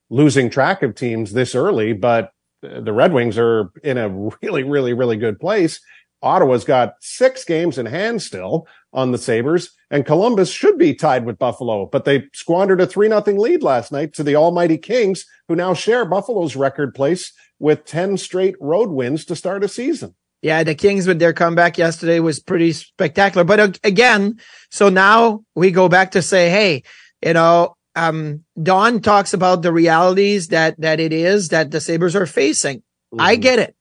losing 0.10 0.50
track 0.50 0.84
of 0.84 0.96
teams 0.96 1.34
this 1.34 1.56
early, 1.56 1.94
but 1.94 2.32
the 2.62 2.94
Red 2.94 3.14
Wings 3.14 3.38
are 3.38 3.72
in 3.84 3.98
a 3.98 4.08
really, 4.42 4.64
really, 4.64 4.94
really 4.94 5.18
good 5.18 5.40
place. 5.40 5.80
Ottawa's 6.22 6.64
got 6.64 6.94
six 7.02 7.44
games 7.44 7.78
in 7.78 7.86
hand 7.86 8.22
still 8.22 8.66
on 8.94 9.12
the 9.12 9.18
Sabres 9.18 9.72
and 9.92 10.06
Columbus 10.06 10.50
should 10.50 10.78
be 10.78 10.96
tied 10.96 11.26
with 11.26 11.38
Buffalo, 11.38 11.88
but 11.88 12.06
they 12.06 12.24
squandered 12.34 12.80
a 12.80 12.88
three 12.88 13.10
nothing 13.10 13.38
lead 13.38 13.62
last 13.62 13.92
night 13.92 14.14
to 14.14 14.24
the 14.24 14.38
almighty 14.38 14.78
Kings 14.78 15.26
who 15.50 15.56
now 15.56 15.74
share 15.74 16.06
Buffalo's 16.06 16.56
record 16.56 16.96
place 16.96 17.34
with 17.60 17.84
10 17.84 18.18
straight 18.18 18.56
road 18.62 18.90
wins 18.90 19.26
to 19.26 19.36
start 19.36 19.66
a 19.66 19.68
season. 19.68 20.16
Yeah, 20.44 20.64
the 20.64 20.76
Kings 20.76 21.08
with 21.08 21.18
their 21.18 21.34
comeback 21.34 21.80
yesterday 21.80 22.20
was 22.20 22.40
pretty 22.40 22.74
spectacular. 22.74 23.44
But 23.44 23.80
again, 23.84 24.40
so 24.70 24.90
now 24.90 25.44
we 25.56 25.72
go 25.72 25.90
back 25.90 26.12
to 26.12 26.22
say, 26.22 26.50
hey, 26.52 26.84
you 27.26 27.34
know, 27.34 27.76
um, 27.96 28.44
Don 28.62 29.02
talks 29.02 29.34
about 29.34 29.64
the 29.64 29.74
realities 29.74 30.50
that 30.50 30.80
that 30.80 31.00
it 31.00 31.14
is 31.14 31.50
that 31.50 31.72
the 31.72 31.82
Sabres 31.82 32.16
are 32.16 32.28
facing. 32.28 32.80
Mm-hmm. 32.80 33.22
I 33.22 33.36
get 33.38 33.58
it, 33.58 33.76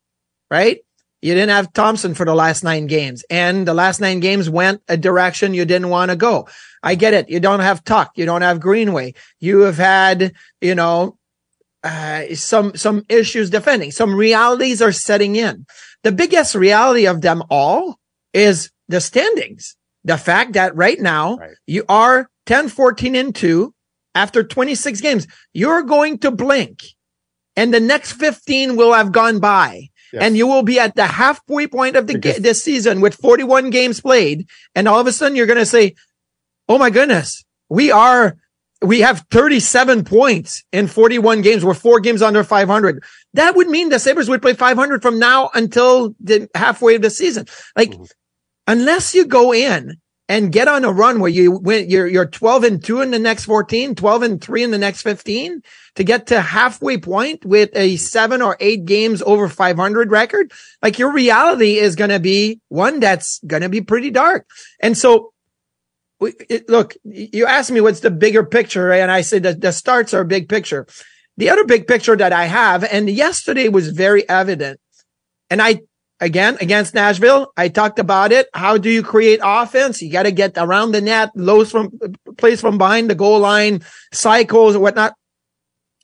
right? 0.50 0.78
you 1.22 1.34
didn't 1.34 1.50
have 1.50 1.72
Thompson 1.72 2.14
for 2.14 2.26
the 2.26 2.34
last 2.34 2.64
nine 2.64 2.88
games 2.88 3.24
and 3.30 3.66
the 3.66 3.74
last 3.74 4.00
nine 4.00 4.18
games 4.18 4.50
went 4.50 4.82
a 4.88 4.96
direction 4.96 5.54
you 5.54 5.64
didn't 5.64 5.88
want 5.88 6.10
to 6.10 6.16
go. 6.16 6.48
I 6.82 6.96
get 6.96 7.14
it. 7.14 7.30
You 7.30 7.38
don't 7.38 7.60
have 7.60 7.84
Tuck. 7.84 8.10
You 8.16 8.26
don't 8.26 8.42
have 8.42 8.60
Greenway. 8.60 9.14
You 9.38 9.60
have 9.60 9.76
had, 9.76 10.34
you 10.60 10.74
know, 10.74 11.16
uh, 11.84 12.34
some, 12.34 12.76
some 12.76 13.04
issues 13.08 13.50
defending. 13.50 13.90
Some 13.90 14.14
realities 14.14 14.80
are 14.82 14.92
setting 14.92 15.36
in. 15.36 15.66
The 16.04 16.12
biggest 16.12 16.54
reality 16.54 17.06
of 17.06 17.20
them 17.20 17.42
all 17.50 17.98
is 18.32 18.70
the 18.88 19.00
standings. 19.00 19.76
The 20.04 20.18
fact 20.18 20.54
that 20.54 20.74
right 20.76 21.00
now 21.00 21.36
Right. 21.36 21.50
you 21.66 21.84
are 21.88 22.28
10, 22.46 22.68
14 22.68 23.14
and 23.16 23.34
two 23.34 23.74
after 24.14 24.42
26 24.42 25.00
games. 25.00 25.26
You're 25.52 25.82
going 25.82 26.18
to 26.18 26.30
blink 26.30 26.82
and 27.56 27.72
the 27.72 27.80
next 27.80 28.12
15 28.12 28.76
will 28.76 28.92
have 28.92 29.12
gone 29.12 29.38
by. 29.38 29.88
Yes. 30.12 30.22
And 30.24 30.36
you 30.36 30.46
will 30.46 30.62
be 30.62 30.78
at 30.78 30.94
the 30.96 31.06
halfway 31.06 31.66
point 31.66 31.96
of 31.96 32.06
the 32.06 32.18
ga- 32.18 32.38
this 32.38 32.62
season 32.62 33.00
with 33.00 33.14
41 33.14 33.70
games 33.70 34.00
played. 34.00 34.46
And 34.74 34.86
all 34.86 35.00
of 35.00 35.06
a 35.06 35.12
sudden 35.12 35.36
you're 35.36 35.46
going 35.46 35.58
to 35.58 35.64
say, 35.66 35.94
Oh 36.68 36.78
my 36.78 36.90
goodness, 36.90 37.44
we 37.70 37.90
are, 37.90 38.36
we 38.82 39.00
have 39.00 39.24
37 39.30 40.04
points 40.04 40.64
in 40.72 40.86
41 40.86 41.42
games. 41.42 41.64
We're 41.64 41.74
four 41.74 42.00
games 42.00 42.22
under 42.22 42.44
500. 42.44 43.02
That 43.34 43.56
would 43.56 43.68
mean 43.68 43.88
the 43.88 43.98
Sabres 43.98 44.28
would 44.28 44.42
play 44.42 44.54
500 44.54 45.02
from 45.02 45.18
now 45.18 45.50
until 45.54 46.14
the 46.20 46.48
halfway 46.54 46.96
of 46.96 47.02
the 47.02 47.10
season. 47.10 47.46
Like, 47.76 47.92
mm-hmm. 47.92 48.04
unless 48.66 49.14
you 49.14 49.24
go 49.24 49.52
in 49.52 49.98
and 50.28 50.52
get 50.52 50.68
on 50.68 50.84
a 50.84 50.92
run 50.92 51.20
where 51.20 51.30
you 51.30 51.52
win, 51.52 51.90
you're, 51.90 52.06
you're 52.06 52.26
12 52.26 52.64
and 52.64 52.84
two 52.84 53.00
in 53.00 53.10
the 53.10 53.18
next 53.18 53.44
14, 53.44 53.94
12 53.94 54.22
and 54.22 54.42
three 54.42 54.62
in 54.62 54.70
the 54.70 54.78
next 54.78 55.02
15 55.02 55.62
to 55.96 56.04
get 56.04 56.28
to 56.28 56.40
halfway 56.40 56.96
point 56.96 57.44
with 57.44 57.70
a 57.74 57.96
seven 57.96 58.40
or 58.40 58.56
eight 58.60 58.84
games 58.84 59.22
over 59.22 59.48
500 59.48 60.10
record. 60.10 60.52
Like 60.80 60.98
your 60.98 61.12
reality 61.12 61.78
is 61.78 61.96
going 61.96 62.10
to 62.10 62.20
be 62.20 62.60
one 62.68 63.00
that's 63.00 63.40
going 63.46 63.62
to 63.62 63.68
be 63.68 63.80
pretty 63.80 64.10
dark. 64.10 64.46
And 64.80 64.96
so 64.96 65.31
it, 66.26 66.68
look, 66.68 66.96
you 67.04 67.46
asked 67.46 67.70
me 67.70 67.80
what's 67.80 68.00
the 68.00 68.10
bigger 68.10 68.44
picture, 68.44 68.92
and 68.92 69.10
I 69.10 69.22
said 69.22 69.42
that 69.44 69.60
the 69.60 69.72
starts 69.72 70.14
are 70.14 70.20
a 70.20 70.26
big 70.26 70.48
picture. 70.48 70.86
The 71.36 71.50
other 71.50 71.64
big 71.64 71.86
picture 71.86 72.16
that 72.16 72.32
I 72.32 72.44
have, 72.44 72.84
and 72.84 73.08
yesterday 73.08 73.68
was 73.68 73.88
very 73.88 74.28
evident, 74.28 74.80
and 75.50 75.62
I 75.62 75.80
again 76.20 76.56
against 76.60 76.94
Nashville, 76.94 77.52
I 77.56 77.68
talked 77.68 77.98
about 77.98 78.32
it. 78.32 78.46
How 78.54 78.78
do 78.78 78.88
you 78.88 79.02
create 79.02 79.40
offense? 79.42 80.00
You 80.00 80.10
got 80.10 80.22
to 80.22 80.32
get 80.32 80.52
around 80.56 80.92
the 80.92 81.00
net, 81.00 81.30
lows 81.34 81.70
from 81.70 81.90
plays 82.36 82.60
from 82.60 82.78
behind 82.78 83.10
the 83.10 83.14
goal 83.14 83.40
line, 83.40 83.82
cycles 84.12 84.76
whatnot. 84.76 85.14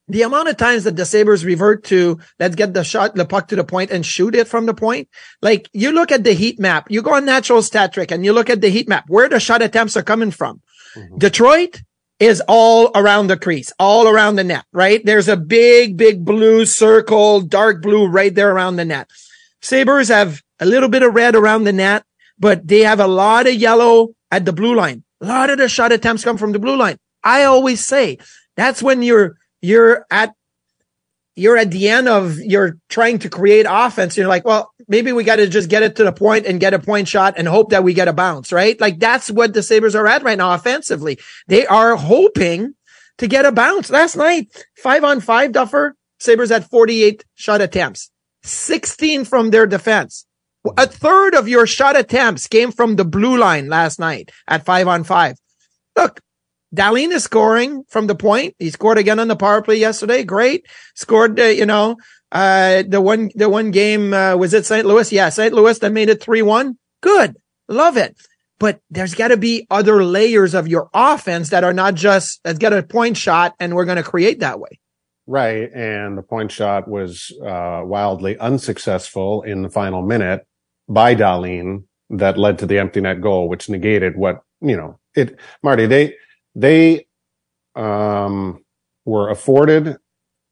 The 0.08 0.22
amount 0.22 0.48
of 0.48 0.56
times 0.56 0.84
that 0.84 0.96
the 0.96 1.04
Sabres 1.04 1.44
revert 1.44 1.84
to 1.84 2.18
let's 2.38 2.56
get 2.56 2.72
the 2.72 2.82
shot, 2.82 3.14
the 3.14 3.26
puck 3.26 3.48
to 3.48 3.56
the 3.56 3.64
point 3.64 3.90
and 3.90 4.04
shoot 4.04 4.34
it 4.34 4.48
from 4.48 4.66
the 4.66 4.74
point. 4.74 5.08
Like 5.42 5.68
you 5.72 5.92
look 5.92 6.10
at 6.10 6.24
the 6.24 6.32
heat 6.32 6.58
map, 6.58 6.90
you 6.90 7.02
go 7.02 7.14
on 7.14 7.24
natural 7.24 7.62
stat 7.62 7.92
trick 7.92 8.10
and 8.10 8.24
you 8.24 8.32
look 8.32 8.48
at 8.48 8.60
the 8.60 8.70
heat 8.70 8.88
map, 8.88 9.04
where 9.08 9.28
the 9.28 9.40
shot 9.40 9.62
attempts 9.62 9.96
are 9.96 10.02
coming 10.02 10.30
from. 10.30 10.62
Mm-hmm. 10.96 11.18
Detroit 11.18 11.82
is 12.18 12.42
all 12.48 12.90
around 12.94 13.28
the 13.28 13.36
crease, 13.36 13.72
all 13.78 14.08
around 14.08 14.36
the 14.36 14.44
net, 14.44 14.64
right? 14.72 15.04
There's 15.04 15.28
a 15.28 15.36
big, 15.36 15.96
big 15.96 16.24
blue 16.24 16.64
circle, 16.64 17.40
dark 17.40 17.82
blue 17.82 18.06
right 18.06 18.34
there 18.34 18.50
around 18.50 18.76
the 18.76 18.84
net. 18.84 19.08
Sabres 19.60 20.08
have 20.08 20.42
a 20.58 20.66
little 20.66 20.88
bit 20.88 21.02
of 21.02 21.14
red 21.14 21.36
around 21.36 21.64
the 21.64 21.72
net, 21.72 22.04
but 22.38 22.66
they 22.66 22.80
have 22.80 23.00
a 23.00 23.06
lot 23.06 23.46
of 23.46 23.54
yellow 23.54 24.14
at 24.30 24.44
the 24.44 24.52
blue 24.52 24.74
line. 24.74 25.04
A 25.20 25.26
lot 25.26 25.50
of 25.50 25.58
the 25.58 25.68
shot 25.68 25.92
attempts 25.92 26.24
come 26.24 26.38
from 26.38 26.52
the 26.52 26.58
blue 26.58 26.76
line. 26.76 26.98
I 27.22 27.44
always 27.44 27.84
say 27.84 28.18
that's 28.56 28.82
when 28.82 29.02
you're, 29.02 29.36
you're 29.60 30.04
at, 30.10 30.34
you're 31.36 31.56
at 31.56 31.70
the 31.70 31.88
end 31.88 32.08
of 32.08 32.38
you're 32.38 32.78
trying 32.88 33.18
to 33.20 33.28
create 33.28 33.66
offense. 33.68 34.16
You're 34.16 34.28
like, 34.28 34.44
well, 34.44 34.72
maybe 34.88 35.12
we 35.12 35.24
got 35.24 35.36
to 35.36 35.46
just 35.46 35.68
get 35.68 35.82
it 35.82 35.96
to 35.96 36.04
the 36.04 36.12
point 36.12 36.46
and 36.46 36.58
get 36.60 36.74
a 36.74 36.78
point 36.78 37.08
shot 37.08 37.34
and 37.36 37.46
hope 37.46 37.70
that 37.70 37.84
we 37.84 37.94
get 37.94 38.08
a 38.08 38.12
bounce, 38.12 38.52
right? 38.52 38.80
Like 38.80 38.98
that's 38.98 39.30
what 39.30 39.54
the 39.54 39.62
Sabres 39.62 39.94
are 39.94 40.06
at 40.06 40.22
right 40.22 40.38
now 40.38 40.52
offensively. 40.52 41.18
They 41.46 41.66
are 41.66 41.96
hoping 41.96 42.74
to 43.18 43.26
get 43.26 43.46
a 43.46 43.52
bounce. 43.52 43.90
Last 43.90 44.16
night, 44.16 44.48
five 44.76 45.04
on 45.04 45.20
five, 45.20 45.52
Duffer, 45.52 45.94
Sabres 46.18 46.50
had 46.50 46.68
48 46.68 47.24
shot 47.34 47.60
attempts, 47.60 48.10
16 48.42 49.24
from 49.24 49.50
their 49.50 49.66
defense. 49.66 50.24
A 50.76 50.86
third 50.86 51.34
of 51.34 51.48
your 51.48 51.66
shot 51.66 51.96
attempts 51.96 52.48
came 52.48 52.72
from 52.72 52.96
the 52.96 53.04
blue 53.04 53.38
line 53.38 53.68
last 53.68 53.98
night 53.98 54.30
at 54.48 54.64
five 54.64 54.88
on 54.88 55.04
five. 55.04 55.36
Look, 55.96 56.20
Dahlin 56.74 57.10
is 57.12 57.24
scoring 57.24 57.84
from 57.88 58.06
the 58.06 58.14
point. 58.14 58.54
He 58.58 58.70
scored 58.70 58.98
again 58.98 59.18
on 59.18 59.28
the 59.28 59.36
power 59.36 59.62
play 59.62 59.76
yesterday. 59.76 60.22
Great. 60.22 60.66
Scored, 60.94 61.38
uh, 61.40 61.44
you 61.44 61.66
know, 61.66 61.96
uh, 62.30 62.82
the 62.86 63.00
one, 63.00 63.30
the 63.34 63.48
one 63.48 63.70
game, 63.70 64.12
uh, 64.12 64.36
was 64.36 64.52
it 64.52 64.66
St. 64.66 64.86
Louis? 64.86 65.10
Yeah, 65.10 65.30
St. 65.30 65.54
Louis 65.54 65.78
that 65.78 65.92
made 65.92 66.10
it 66.10 66.20
3-1. 66.20 66.76
Good. 67.00 67.36
Love 67.68 67.96
it. 67.96 68.16
But 68.58 68.80
there's 68.90 69.14
got 69.14 69.28
to 69.28 69.36
be 69.36 69.66
other 69.70 70.04
layers 70.04 70.52
of 70.52 70.68
your 70.68 70.90
offense 70.92 71.50
that 71.50 71.64
are 71.64 71.72
not 71.72 71.94
just, 71.94 72.40
let's 72.44 72.58
get 72.58 72.72
a 72.72 72.82
point 72.82 73.16
shot 73.16 73.54
and 73.60 73.74
we're 73.74 73.84
going 73.84 73.96
to 73.96 74.02
create 74.02 74.40
that 74.40 74.58
way. 74.58 74.80
Right. 75.26 75.70
And 75.72 76.18
the 76.18 76.22
point 76.22 76.50
shot 76.50 76.88
was 76.88 77.32
uh, 77.44 77.82
wildly 77.84 78.36
unsuccessful 78.38 79.42
in 79.42 79.62
the 79.62 79.70
final 79.70 80.02
minute 80.02 80.46
by 80.88 81.14
Dahlin 81.14 81.84
that 82.10 82.38
led 82.38 82.58
to 82.58 82.66
the 82.66 82.78
empty 82.78 83.00
net 83.00 83.20
goal, 83.20 83.48
which 83.48 83.68
negated 83.68 84.16
what, 84.16 84.42
you 84.60 84.76
know, 84.76 84.98
it, 85.14 85.38
Marty, 85.62 85.86
they, 85.86 86.14
they, 86.60 87.06
um, 87.74 88.64
were 89.04 89.30
afforded 89.30 89.96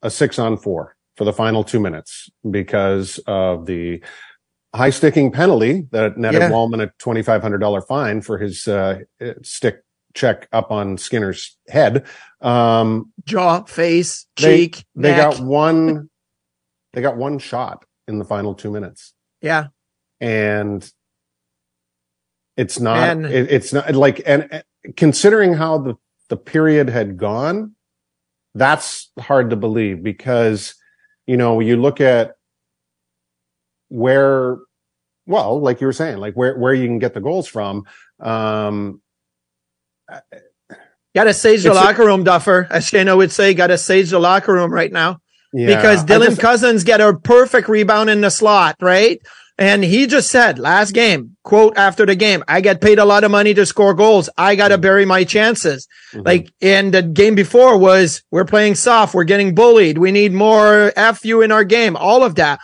a 0.02 0.10
six 0.10 0.38
on 0.38 0.56
four 0.56 0.96
for 1.16 1.24
the 1.24 1.32
final 1.32 1.64
two 1.64 1.80
minutes 1.80 2.30
because 2.50 3.18
of 3.26 3.66
the 3.66 4.02
high 4.74 4.90
sticking 4.90 5.32
penalty 5.32 5.86
that 5.90 6.16
netted 6.16 6.42
Yeah. 6.42 6.50
Walman 6.50 6.82
a 6.82 6.88
$2,500 7.02 7.86
fine 7.86 8.20
for 8.20 8.38
his, 8.38 8.68
uh, 8.68 9.00
stick 9.42 9.82
check 10.14 10.48
up 10.52 10.70
on 10.70 10.96
Skinner's 10.98 11.56
head. 11.68 12.06
Um, 12.40 13.12
Jaw, 13.24 13.64
face, 13.64 14.26
they, 14.36 14.68
cheek, 14.68 14.84
they 14.94 15.12
neck. 15.12 15.36
got 15.36 15.40
one 15.40 16.10
they 16.96 17.02
got 17.02 17.16
one 17.16 17.38
shot 17.38 17.84
in 18.08 18.18
the 18.18 18.24
final 18.24 18.54
two 18.54 18.70
minutes 18.70 19.12
yeah. 19.42 19.66
and 20.20 20.90
it's 22.56 22.80
not 22.80 23.18
it, 23.18 23.50
it's 23.50 23.72
not 23.72 23.94
like 23.94 24.22
and 24.24 24.64
considering 24.96 25.54
how 25.54 25.78
the 25.78 25.94
the 26.28 26.36
period 26.36 26.88
had 26.88 27.16
gone 27.16 27.74
that's 28.54 29.10
hard 29.18 29.50
to 29.50 29.56
believe 29.56 30.02
because 30.02 30.74
you 31.26 31.36
know 31.36 31.60
you 31.60 31.76
look 31.76 32.00
at 32.00 32.32
where 33.88 34.56
well 35.26 35.60
like 35.60 35.80
you 35.80 35.86
were 35.86 35.92
saying 35.92 36.18
like 36.18 36.34
where 36.34 36.58
where 36.58 36.74
you 36.74 36.86
can 36.86 36.98
get 36.98 37.14
the 37.14 37.20
goals 37.20 37.46
from 37.48 37.84
um 38.20 39.00
Got 41.14 41.24
to 41.24 41.34
sage 41.34 41.62
the 41.62 41.72
locker 41.72 42.04
room, 42.04 42.24
Duffer. 42.24 42.66
As 42.70 42.84
Shana 42.90 43.16
would 43.16 43.32
say, 43.32 43.54
got 43.54 43.68
to 43.68 43.78
sage 43.78 44.10
the 44.10 44.18
locker 44.18 44.52
room 44.52 44.70
right 44.70 44.92
now. 44.92 45.18
yeah, 45.54 45.74
because 45.74 46.04
Dylan 46.04 46.26
just- 46.26 46.40
Cozens 46.42 46.84
get 46.84 47.00
a 47.00 47.14
perfect 47.14 47.68
rebound 47.68 48.10
in 48.10 48.20
the 48.20 48.30
slot, 48.30 48.76
right? 48.82 49.18
And 49.58 49.82
he 49.82 50.06
just 50.06 50.30
said 50.30 50.58
last 50.58 50.92
game, 50.92 51.36
quote 51.42 51.78
after 51.78 52.04
the 52.04 52.14
game, 52.14 52.44
I 52.46 52.60
get 52.60 52.82
paid 52.82 52.98
a 52.98 53.06
lot 53.06 53.24
of 53.24 53.30
money 53.30 53.54
to 53.54 53.64
score 53.64 53.94
goals. 53.94 54.28
I 54.36 54.54
got 54.54 54.68
to 54.68 54.76
bury 54.78 55.06
my 55.06 55.24
chances. 55.24 55.88
Mhm. 56.12 56.26
Like, 56.26 56.52
and 56.60 56.92
the 56.92 57.02
game 57.02 57.34
before 57.34 57.78
was 57.78 58.22
we're 58.30 58.44
playing 58.44 58.74
soft. 58.74 59.14
We're 59.14 59.24
getting 59.24 59.54
bullied. 59.54 59.96
We 59.96 60.12
need 60.12 60.32
more 60.34 60.92
FU 60.94 61.40
in 61.40 61.52
our 61.52 61.64
game. 61.64 61.96
All 61.96 62.22
of 62.22 62.34
that. 62.34 62.58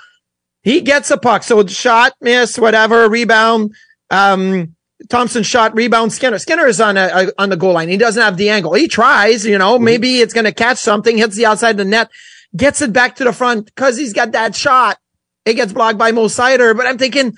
He 0.65 0.83
gets 0.83 1.11
a 1.11 1.17
puck. 1.17 1.43
So 1.45 1.67
shot, 1.67 2.13
miss, 2.21 2.59
whatever, 2.59 3.09
rebound. 3.09 3.73
Um, 4.11 4.77
Thompson 5.09 5.43
shot, 5.43 5.75
rebound, 5.75 6.13
Skinner. 6.13 6.39
Skinner 6.39 6.67
is 6.67 6.81
on 6.81 6.97
a, 6.99 7.09
a- 7.13 7.33
on 7.43 7.49
the 7.49 7.57
goal 7.57 7.73
line. 7.73 7.89
He 7.89 7.97
doesn't 7.97 8.23
have 8.23 8.37
the 8.37 8.51
angle. 8.51 8.75
He 8.75 8.87
tries, 8.87 9.45
you 9.47 9.57
know, 9.59 9.79
maybe 9.79 10.21
it's 10.21 10.35
going 10.35 10.45
to 10.45 10.53
catch 10.53 10.79
something, 10.79 11.17
hits 11.17 11.35
the 11.37 11.47
outside 11.47 11.71
of 11.71 11.77
the 11.79 11.85
net, 11.87 12.11
gets 12.55 12.83
it 12.83 12.93
back 12.93 13.17
to 13.17 13.25
the 13.25 13.33
front 13.33 13.65
because 13.67 13.97
he's 13.97 14.13
got 14.13 14.33
that 14.33 14.55
shot. 14.55 14.99
It 15.45 15.55
gets 15.55 15.73
blocked 15.73 15.99
by 15.99 16.13
Mo 16.13 16.27
Seider, 16.27 16.77
but 16.77 16.87
I'm 16.87 16.99
thinking 16.99 17.35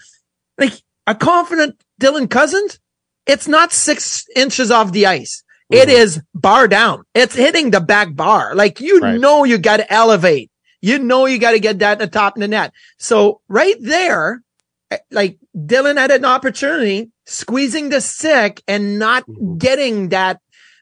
like 0.59 0.73
a 1.07 1.15
confident 1.15 1.83
Dylan 2.01 2.29
Cozens. 2.29 2.79
It's 3.27 3.49
not 3.49 3.73
six 3.73 4.27
inches 4.37 4.71
off 4.71 4.93
the 4.93 5.07
ice. 5.07 5.43
It 5.71 5.89
is 5.89 6.21
bar 6.35 6.69
down. 6.69 7.05
It's 7.15 7.35
hitting 7.35 7.71
the 7.71 7.81
back 7.81 8.15
bar. 8.15 8.55
Like 8.55 8.81
you 8.81 9.01
Right. 9.01 9.19
know, 9.19 9.45
you 9.45 9.59
got 9.59 9.79
to 9.79 9.93
elevate. 9.93 10.51
You 10.83 10.99
know, 10.99 11.25
you 11.25 11.39
got 11.39 11.53
to 11.53 11.59
get 11.59 11.79
that 11.79 11.95
in 11.95 11.99
the 12.07 12.07
top 12.13 12.37
of 12.37 12.41
the 12.43 12.49
net. 12.49 12.73
So 12.99 13.41
right 13.49 13.75
there, 13.81 14.43
eh, 14.91 14.99
like 15.11 15.39
Dylan 15.57 15.97
had 15.97 16.11
an 16.11 16.27
opportunity 16.27 17.11
squeezing 17.25 17.89
the 17.89 18.03
stick 18.03 18.63
and 18.69 18.99
not 18.99 19.27
Mhm. 19.27 19.59
getting 19.59 20.11
that, 20.11 20.41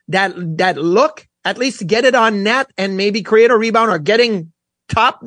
that, 0.08 0.34
that 0.58 0.76
look, 0.76 1.26
at 1.44 1.56
least 1.58 1.86
get 1.86 2.04
it 2.04 2.16
on 2.16 2.42
net 2.42 2.66
and 2.76 2.96
maybe 2.96 3.22
create 3.22 3.52
a 3.52 3.56
rebound 3.56 3.90
or 3.90 3.98
getting 4.00 4.51
top 4.92 5.22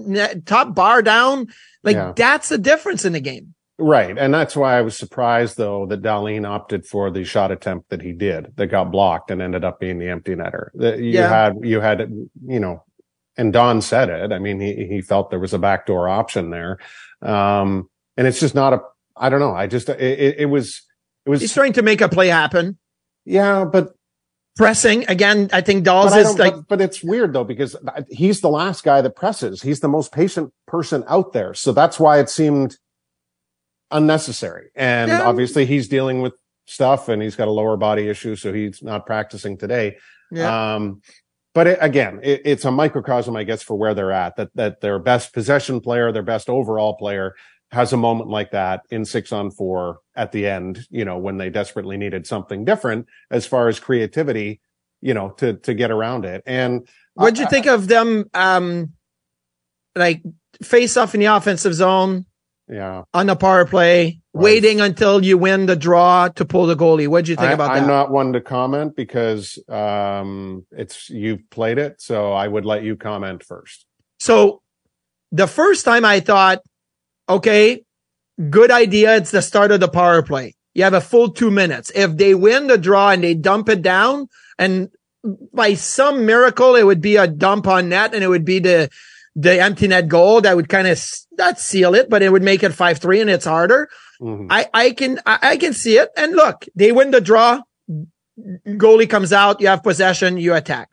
top 0.46 0.74
bar 0.76 1.02
down. 1.02 1.48
Like 1.84 1.96
Yeah. 1.96 2.14
that's 2.16 2.50
the 2.50 2.58
difference 2.58 3.06
in 3.06 3.14
the 3.14 3.20
game. 3.20 3.54
Right. 3.78 4.18
And 4.18 4.34
that's 4.34 4.56
why 4.56 4.78
I 4.78 4.82
was 4.82 4.96
surprised 4.98 5.58
though 5.58 5.86
that 5.88 6.02
Dahlin 6.02 6.48
opted 6.48 6.86
for 6.86 7.12
the 7.12 7.26
shot 7.26 7.52
attempt 7.52 7.90
that 7.90 8.02
he 8.02 8.14
did 8.14 8.54
that 8.56 8.68
got 8.68 8.92
blocked 8.92 9.32
and 9.32 9.42
ended 9.42 9.66
up 9.66 9.80
being 9.82 10.00
the 10.00 10.08
empty 10.08 10.34
netter. 10.36 10.70
That 10.76 11.00
you 11.00 11.12
Yeah. 11.12 11.28
had, 11.28 11.56
you 11.62 11.82
had, 11.82 12.00
you 12.48 12.60
know, 12.60 12.84
and 13.38 13.52
Don 13.52 13.82
said 13.82 14.10
it. 14.10 14.32
I 14.32 14.40
mean, 14.40 14.62
he, 14.62 14.86
he 14.88 15.02
felt 15.02 15.30
there 15.30 15.40
was 15.40 15.54
a 15.54 15.60
backdoor 15.60 16.08
option 16.08 16.52
there. 16.52 16.78
Um, 17.22 17.90
and 18.16 18.28
it's 18.28 18.40
just 18.40 18.56
not 18.56 18.72
a. 18.74 18.80
I 19.18 19.30
don't 19.30 19.40
know. 19.42 19.54
I 19.54 19.68
just 19.68 19.90
it, 19.90 20.00
it, 20.00 20.36
it 20.40 20.46
was 20.46 20.82
it 21.26 21.30
was. 21.30 21.42
He's 21.42 21.54
trying 21.54 21.74
to 21.74 21.82
make 21.82 22.00
a 22.02 22.08
play 22.08 22.28
happen. 22.28 22.78
Yeah, 23.26 23.66
but 23.66 23.90
pressing 24.56 25.06
again. 25.08 25.50
I 25.54 25.62
think 25.62 25.84
Dolls 25.84 26.12
but 26.12 26.20
is 26.20 26.40
like 26.40 26.54
but, 26.54 26.68
but 26.68 26.82
it's 26.82 27.04
weird 27.04 27.34
though 27.34 27.44
because 27.44 27.76
he's 28.10 28.42
the 28.42 28.50
last 28.50 28.84
guy 28.84 29.02
that 29.02 29.16
presses. 29.16 29.62
He's 29.62 29.80
the 29.80 29.88
most 29.88 30.12
patient 30.12 30.52
person 30.68 31.04
out 31.08 31.34
there, 31.34 31.54
so 31.54 31.72
that's 31.72 32.00
why 32.00 32.20
it 32.20 32.30
seemed 32.30 32.78
unnecessary. 33.92 34.70
And 34.76 35.10
Yeah. 35.10 35.24
obviously, 35.28 35.66
he's 35.66 35.88
dealing 35.88 36.22
with 36.22 36.34
stuff, 36.66 37.10
and 37.10 37.22
he's 37.22 37.36
got 37.36 37.48
a 37.48 37.52
lower 37.52 37.78
body 37.78 38.08
issue, 38.08 38.36
so 38.36 38.52
he's 38.54 38.82
not 38.82 39.06
practicing 39.06 39.58
today. 39.58 39.98
Yeah. 40.32 40.76
Um, 40.76 41.02
but 41.54 41.68
it, 41.68 41.78
again, 41.80 42.20
it, 42.24 42.42
it's 42.44 42.66
a 42.66 42.72
microcosm, 42.72 43.36
I 43.36 43.44
guess, 43.46 43.62
for 43.64 43.78
where 43.78 43.94
they're 43.94 44.12
at. 44.12 44.36
That 44.36 44.50
that 44.56 44.82
their 44.82 45.00
best 45.00 45.34
possession 45.34 45.80
player, 45.80 46.12
their 46.12 46.24
best 46.24 46.50
overall 46.50 46.96
player, 46.96 47.36
has 47.76 47.94
a 47.94 47.98
moment 47.98 48.30
like 48.30 48.52
that 48.52 48.82
in 48.90 49.06
six 49.06 49.32
on 49.32 49.52
four 49.52 50.00
at 50.16 50.32
the 50.32 50.48
end. 50.48 50.88
You 50.90 51.06
know, 51.06 51.18
when 51.18 51.38
they 51.38 51.50
desperately 51.50 51.98
needed 51.98 52.26
something 52.26 52.66
different 52.66 53.06
as 53.30 53.46
far 53.46 53.68
as 53.68 53.80
creativity, 53.80 54.62
you 55.02 55.14
know, 55.14 55.30
to 55.38 55.54
to 55.54 55.74
get 55.74 55.92
around 55.92 56.26
it. 56.26 56.42
And 56.46 56.88
What'd 57.14 57.40
you 57.40 57.48
think 57.48 57.68
of 57.68 57.88
them? 57.88 58.26
Um, 58.34 58.94
like 59.96 60.24
face 60.64 60.98
off 60.98 61.14
in 61.14 61.20
the 61.20 61.28
offensive 61.28 61.74
zone 61.74 62.26
yeah, 62.68 63.04
on 63.14 63.28
the 63.28 63.36
power 63.36 63.66
play, 63.66 64.22
waiting 64.34 64.82
until 64.82 65.24
you 65.24 65.38
win 65.38 65.68
the 65.68 65.76
draw 65.76 66.30
to 66.30 66.46
pull 66.46 66.66
the 66.66 66.76
goalie. 66.76 67.08
What'd 67.08 67.28
you 67.28 67.36
think 67.36 67.50
I, 67.50 67.54
about 67.54 67.74
that? 67.74 67.82
I'm 67.82 67.88
not 67.88 68.10
one 68.10 68.34
to 68.34 68.42
comment 68.42 68.96
because 68.96 69.60
um, 69.70 70.66
it's 70.72 71.10
you've 71.10 71.48
played 71.52 71.78
it, 71.78 72.02
so 72.02 72.34
I 72.34 72.48
would 72.48 72.66
let 72.66 72.84
you 72.84 72.96
comment 72.96 73.44
first. 73.44 73.86
So 74.20 74.62
the 75.32 75.48
first 75.48 75.86
time 75.86 76.06
I 76.06 76.20
thought, 76.22 76.62
okay, 77.28 77.84
good 78.50 78.72
idea. 78.72 79.16
It's 79.16 79.32
the 79.32 79.42
start 79.42 79.72
of 79.72 79.80
the 79.80 79.88
power 79.88 80.22
play. 80.22 80.56
You 80.74 80.84
have 80.84 80.94
a 80.94 81.02
full 81.02 81.32
two 81.32 81.52
minutes. 81.52 81.92
If 81.96 82.18
they 82.18 82.36
win 82.36 82.68
the 82.68 82.78
draw 82.78 83.12
and 83.12 83.24
they 83.24 83.34
dump 83.34 83.70
it 83.70 83.82
down 83.82 84.28
and 84.60 84.90
by 85.54 85.74
some 85.74 86.26
miracle, 86.26 86.76
it 86.76 86.84
would 86.84 87.02
be 87.02 87.16
a 87.16 87.28
dump 87.28 87.66
on 87.68 87.90
net 87.90 88.14
and 88.14 88.24
it 88.24 88.28
would 88.28 88.46
be 88.46 88.60
the, 88.60 88.90
the 89.36 89.60
empty 89.62 89.88
net 89.88 90.08
goal 90.08 90.42
that 90.42 90.56
would 90.56 90.70
kind 90.70 90.88
of 90.88 91.02
not 91.38 91.60
seal 91.60 91.96
it, 91.96 92.10
but 92.10 92.22
it 92.22 92.32
would 92.32 92.44
make 92.44 92.62
it 92.62 92.74
five, 92.74 93.00
three 93.00 93.22
and 93.22 93.30
it's 93.30 93.46
harder. 93.46 93.90
Mhm. 94.22 94.48
I, 94.50 94.68
I 94.74 94.92
can, 94.92 95.20
I, 95.26 95.40
I 95.42 95.58
can 95.58 95.74
see 95.74 95.98
it. 95.98 96.10
And 96.16 96.34
look, 96.36 96.66
they 96.76 96.92
win 96.92 97.12
the 97.12 97.22
draw. 97.22 97.62
Goalie 98.68 99.10
comes 99.10 99.32
out. 99.34 99.62
You 99.62 99.68
have 99.68 99.82
possession. 99.82 100.38
You 100.38 100.54
attack. 100.54 100.90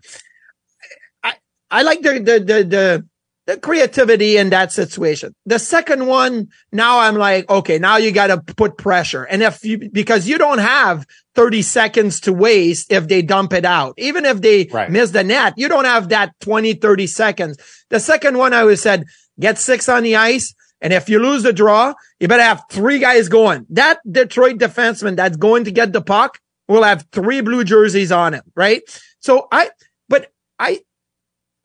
I, 1.23 1.35
I 1.71 1.83
like 1.83 2.03
the, 2.03 2.13
the, 2.21 2.41
the, 2.41 2.65
the, 2.65 3.07
the 3.47 3.59
creativity 3.59 4.37
in 4.37 4.51
that 4.51 4.73
situation. 4.73 5.35
The 5.47 5.59
second 5.59 6.07
one, 6.07 6.49
now 6.71 7.01
I'm 7.01 7.17
like, 7.17 7.51
okay, 7.51 7.79
now 7.79 7.97
you 7.97 8.13
got 8.13 8.29
to 8.29 8.55
put 8.55 8.79
pressure. 8.79 9.25
And 9.25 9.43
if 9.43 9.65
you, 9.65 9.91
because 9.91 10.29
you 10.29 10.39
don't 10.39 10.59
have 10.59 11.07
30 11.35 11.63
seconds 11.63 12.21
to 12.21 12.33
waste 12.33 12.93
if 12.93 13.09
they 13.09 13.23
dump 13.23 13.53
it 13.53 13.65
out, 13.65 13.95
even 13.99 14.25
if 14.25 14.41
they 14.41 14.69
miss 14.89 15.11
the 15.11 15.25
net, 15.25 15.55
you 15.57 15.69
don't 15.69 15.87
have 15.87 16.11
that 16.11 16.39
20, 16.41 16.75
30 16.75 17.07
seconds. 17.09 17.59
The 17.91 17.99
second 17.99 18.39
one, 18.39 18.55
I 18.55 18.65
was 18.65 18.81
said, 18.81 19.05
get 19.41 19.59
six 19.59 19.89
on 19.89 20.05
the 20.05 20.17
ice. 20.17 20.55
And 20.81 20.93
if 20.93 21.09
you 21.09 21.19
lose 21.19 21.43
the 21.43 21.53
draw, 21.53 21.95
you 22.21 22.29
better 22.29 22.43
have 22.43 22.65
three 22.71 22.99
guys 22.99 23.29
going. 23.29 23.67
That 23.71 23.99
Detroit 24.09 24.59
defenseman 24.59 25.17
that's 25.17 25.37
going 25.37 25.65
to 25.65 25.71
get 25.71 25.93
the 25.93 26.03
puck 26.03 26.39
will 26.69 26.83
have 26.83 27.07
three 27.13 27.41
blue 27.41 27.65
jerseys 27.65 28.13
on 28.13 28.35
him, 28.35 28.43
right? 28.55 28.83
So 29.21 29.47
I, 29.51 29.71
but 30.09 30.33
I, 30.59 30.81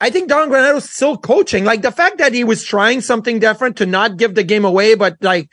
I 0.00 0.10
think 0.10 0.28
Don 0.28 0.48
Granato's 0.48 0.88
still 0.88 1.16
coaching. 1.16 1.64
Like 1.64 1.82
the 1.82 1.90
fact 1.90 2.18
that 2.18 2.32
he 2.32 2.44
was 2.44 2.62
trying 2.62 3.00
something 3.00 3.40
different 3.40 3.78
to 3.78 3.86
not 3.86 4.16
give 4.16 4.34
the 4.34 4.44
game 4.44 4.64
away, 4.64 4.94
but 4.94 5.16
like 5.20 5.50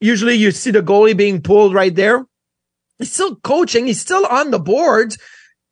usually 0.00 0.34
you 0.34 0.50
see 0.50 0.70
the 0.70 0.82
goalie 0.82 1.16
being 1.16 1.40
pulled 1.40 1.72
right 1.72 1.94
there. 1.94 2.26
He's 2.98 3.12
still 3.12 3.36
coaching. 3.36 3.86
He's 3.86 4.00
still 4.00 4.26
on 4.26 4.50
the 4.50 4.58
boards. 4.58 5.18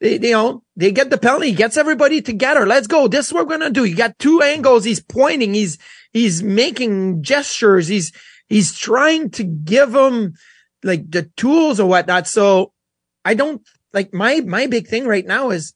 They, 0.01 0.15
you 0.15 0.33
know, 0.33 0.63
they 0.77 0.93
get 0.93 1.11
the 1.11 1.19
penalty. 1.19 1.49
He 1.49 1.55
gets 1.55 1.77
everybody 1.77 2.23
together. 2.23 2.67
Let's 2.67 2.87
go. 2.87 3.09
This 3.09 3.27
is 3.27 3.33
what 3.33 3.47
we're 3.47 3.59
going 3.59 3.73
to 3.73 3.81
do. 3.81 3.85
You 3.85 3.97
got 3.97 4.19
two 4.19 4.41
angles. 4.43 4.85
He's 4.85 5.01
pointing. 5.01 5.53
He's, 5.55 5.79
he's 6.13 6.43
making 6.43 7.23
gestures. 7.23 7.89
He's, 7.89 8.13
he's 8.47 8.77
trying 8.77 9.31
to 9.33 9.45
give 9.45 9.93
them 9.93 10.35
like 10.83 11.11
the 11.11 11.31
tools 11.37 11.81
or 11.81 11.89
whatnot. 11.89 12.27
So 12.29 12.73
I 13.25 13.35
don't 13.35 13.63
like 13.93 14.15
my, 14.15 14.41
my 14.41 14.67
big 14.67 14.87
thing 14.87 15.07
right 15.07 15.27
now 15.27 15.51
is 15.51 15.75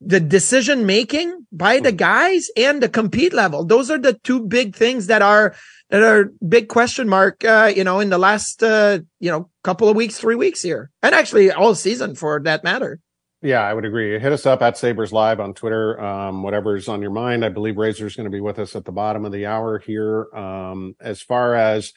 the 0.00 0.20
decision 0.20 0.86
making 0.86 1.46
by 1.50 1.80
the 1.80 1.92
guys 1.92 2.50
and 2.56 2.82
the 2.82 2.88
compete 2.88 3.32
level. 3.32 3.64
Those 3.64 3.90
are 3.90 3.98
the 3.98 4.14
two 4.14 4.40
big 4.40 4.76
things 4.76 5.06
that 5.06 5.22
are, 5.22 5.54
that 5.90 6.02
are 6.02 6.32
big 6.46 6.68
question 6.68 7.08
mark, 7.08 7.44
uh, 7.44 7.72
you 7.74 7.84
know, 7.84 8.00
in 8.00 8.10
the 8.10 8.18
last, 8.18 8.62
uh, 8.62 8.98
you 9.20 9.30
know, 9.30 9.48
couple 9.64 9.88
of 9.88 9.96
weeks, 9.96 10.18
three 10.18 10.34
weeks 10.34 10.60
here 10.62 10.90
and 11.02 11.14
actually 11.14 11.50
all 11.50 11.74
season 11.74 12.14
for 12.14 12.40
that 12.40 12.64
matter. 12.64 13.00
Yeah, 13.42 13.60
I 13.60 13.74
would 13.74 13.84
agree. 13.84 14.18
Hit 14.20 14.32
us 14.32 14.46
up 14.46 14.62
at 14.62 14.78
Sabres 14.78 15.12
Live 15.12 15.40
on 15.40 15.52
Twitter. 15.52 16.00
Um, 16.00 16.44
whatever's 16.44 16.88
on 16.88 17.02
your 17.02 17.10
mind. 17.10 17.44
I 17.44 17.48
believe 17.48 17.76
Razor's 17.76 18.14
going 18.14 18.24
to 18.24 18.30
be 18.30 18.40
with 18.40 18.60
us 18.60 18.76
at 18.76 18.84
the 18.84 18.92
bottom 18.92 19.24
of 19.24 19.32
the 19.32 19.46
hour 19.46 19.80
here. 19.80 20.28
Um, 20.32 20.94
as 21.00 21.22
far 21.22 21.56
as, 21.56 21.92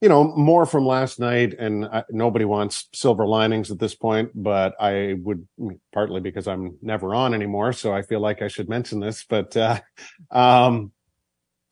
you 0.00 0.08
know, 0.08 0.24
more 0.36 0.66
from 0.66 0.84
last 0.86 1.18
night 1.18 1.54
and 1.58 1.84
uh, 1.86 2.02
nobody 2.10 2.44
wants 2.44 2.88
silver 2.92 3.26
linings 3.26 3.70
at 3.70 3.78
this 3.78 3.94
point, 3.94 4.30
but 4.34 4.74
I 4.80 5.16
would 5.22 5.46
partly 5.92 6.20
because 6.20 6.46
I'm 6.46 6.76
never 6.82 7.14
on 7.14 7.32
anymore. 7.32 7.72
So 7.72 7.94
I 7.94 8.02
feel 8.02 8.20
like 8.20 8.42
I 8.42 8.48
should 8.48 8.68
mention 8.68 9.00
this, 9.00 9.24
but, 9.28 9.56
uh, 9.56 9.80
um, 10.30 10.92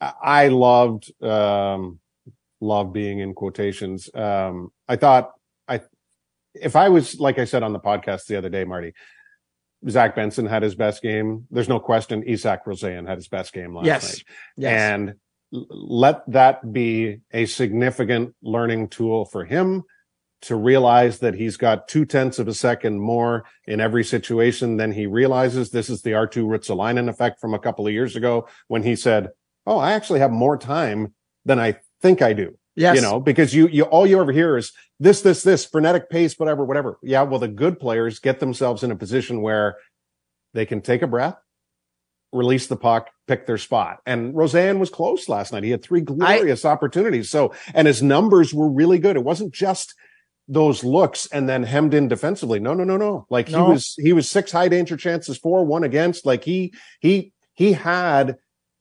I 0.00 0.12
I 0.22 0.48
loved, 0.48 1.12
um, 1.22 2.00
love 2.60 2.92
being 2.92 3.18
in 3.18 3.34
quotations. 3.34 4.08
Um, 4.14 4.72
I 4.88 4.96
thought 4.96 5.32
I, 5.68 5.80
if 6.54 6.76
I 6.76 6.88
was, 6.88 7.20
like 7.20 7.38
I 7.38 7.44
said 7.44 7.62
on 7.62 7.72
the 7.74 7.80
podcast 7.80 8.26
the 8.26 8.37
other 8.37 8.48
day, 8.48 8.64
Marty, 8.64 8.94
Zach 9.88 10.14
Benson 10.16 10.46
had 10.46 10.62
his 10.62 10.74
best 10.74 11.02
game. 11.02 11.46
There's 11.50 11.68
no 11.68 11.78
question. 11.78 12.22
Isak 12.26 12.64
Rosén 12.64 13.06
had 13.06 13.18
his 13.18 13.28
best 13.28 13.52
game 13.52 13.74
last 13.74 13.84
Yes. 13.87 14.02
night. 14.12 14.24
Yes. 14.56 14.80
And 14.80 15.14
let 15.55 16.25
that 16.31 16.73
be 16.73 17.21
a 17.33 17.47
significant 17.47 18.35
learning 18.43 18.88
tool 18.88 19.25
for 19.25 19.45
him 19.45 19.85
to 20.43 20.57
realize 20.57 21.21
that 21.21 21.35
he's 21.35 21.57
got 21.57 21.88
two 21.88 22.05
tenths 22.05 22.38
of 22.38 22.49
a 22.49 22.55
second 22.55 22.99
more 22.99 23.45
in 23.67 23.81
every 23.81 24.05
situation 24.05 24.77
than 24.77 24.93
he 24.93 25.07
realizes. 25.07 25.71
This 25.71 25.88
is 25.88 26.03
the 26.03 26.11
R2 26.11 26.45
Ristolainen 26.45 27.09
effect 27.09 27.40
from 27.40 27.55
a 27.55 27.59
couple 27.59 27.87
of 27.87 27.93
years 27.93 28.14
ago 28.14 28.47
when 28.69 28.83
he 28.83 28.95
said, 28.95 29.31
Oh, 29.67 29.79
I 29.79 29.93
actually 29.93 30.21
have 30.21 30.31
more 30.31 30.59
time 30.59 31.14
than 31.47 31.59
I 31.59 31.77
think 32.03 32.21
I 32.21 32.35
do. 32.35 32.59
Yes. 32.77 32.97
You 32.97 33.03
know, 33.03 33.21
because 33.21 33.55
you, 33.55 33.69
you, 33.69 33.85
all 33.85 34.07
you 34.07 34.21
ever 34.21 34.33
hear 34.33 34.59
is 34.59 34.73
this, 35.01 35.23
this, 35.23 35.43
this 35.43 35.64
frenetic 35.64 36.11
pace, 36.11 36.38
whatever, 36.38 36.64
whatever. 36.64 36.99
Yeah. 37.03 37.23
Well, 37.23 37.40
the 37.40 37.49
good 37.49 37.79
players 37.79 38.19
get 38.19 38.40
themselves 38.40 38.83
in 38.83 38.90
a 38.90 38.97
position 38.97 39.40
where 39.40 39.77
they 40.53 40.67
can 40.67 40.83
take 40.83 41.01
a 41.01 41.07
breath, 41.07 41.37
release 42.35 42.66
the 42.66 42.77
puck, 42.77 43.11
pick 43.27 43.47
their 43.47 43.59
spot. 43.59 44.01
And 44.05 44.35
Rosén 44.35 44.79
was 44.79 44.90
close 44.90 45.29
last 45.29 45.53
night. 45.53 45.62
He 45.64 45.70
had 45.70 45.83
three 45.83 46.01
glorious 46.01 46.64
opportunities. 46.64 47.31
So, 47.31 47.55
and 47.73 47.87
his 47.87 48.03
numbers 48.03 48.53
were 48.53 48.68
really 48.68 48.99
good. 48.99 49.16
It 49.16 49.25
wasn't 49.25 49.55
just 49.55 49.94
those 50.47 50.85
looks 50.85 51.27
and 51.33 51.49
then 51.49 51.62
hemmed 51.62 51.94
in 51.94 52.09
defensively. 52.09 52.61
No, 52.61 52.75
no, 52.75 52.85
no, 52.85 52.99
no. 52.99 53.27
Like 53.31 53.49
No. 53.49 53.66
he 53.66 53.73
was, 53.73 53.94
he 53.97 54.12
was 54.12 54.29
six 54.29 54.53
high 54.53 54.68
danger 54.68 54.97
chances, 54.97 55.38
four, 55.38 55.64
one 55.64 55.85
against. 55.85 56.27
Like 56.27 56.44
he, 56.44 56.75
he, 57.01 57.33
he 57.55 57.73
had 57.73 58.37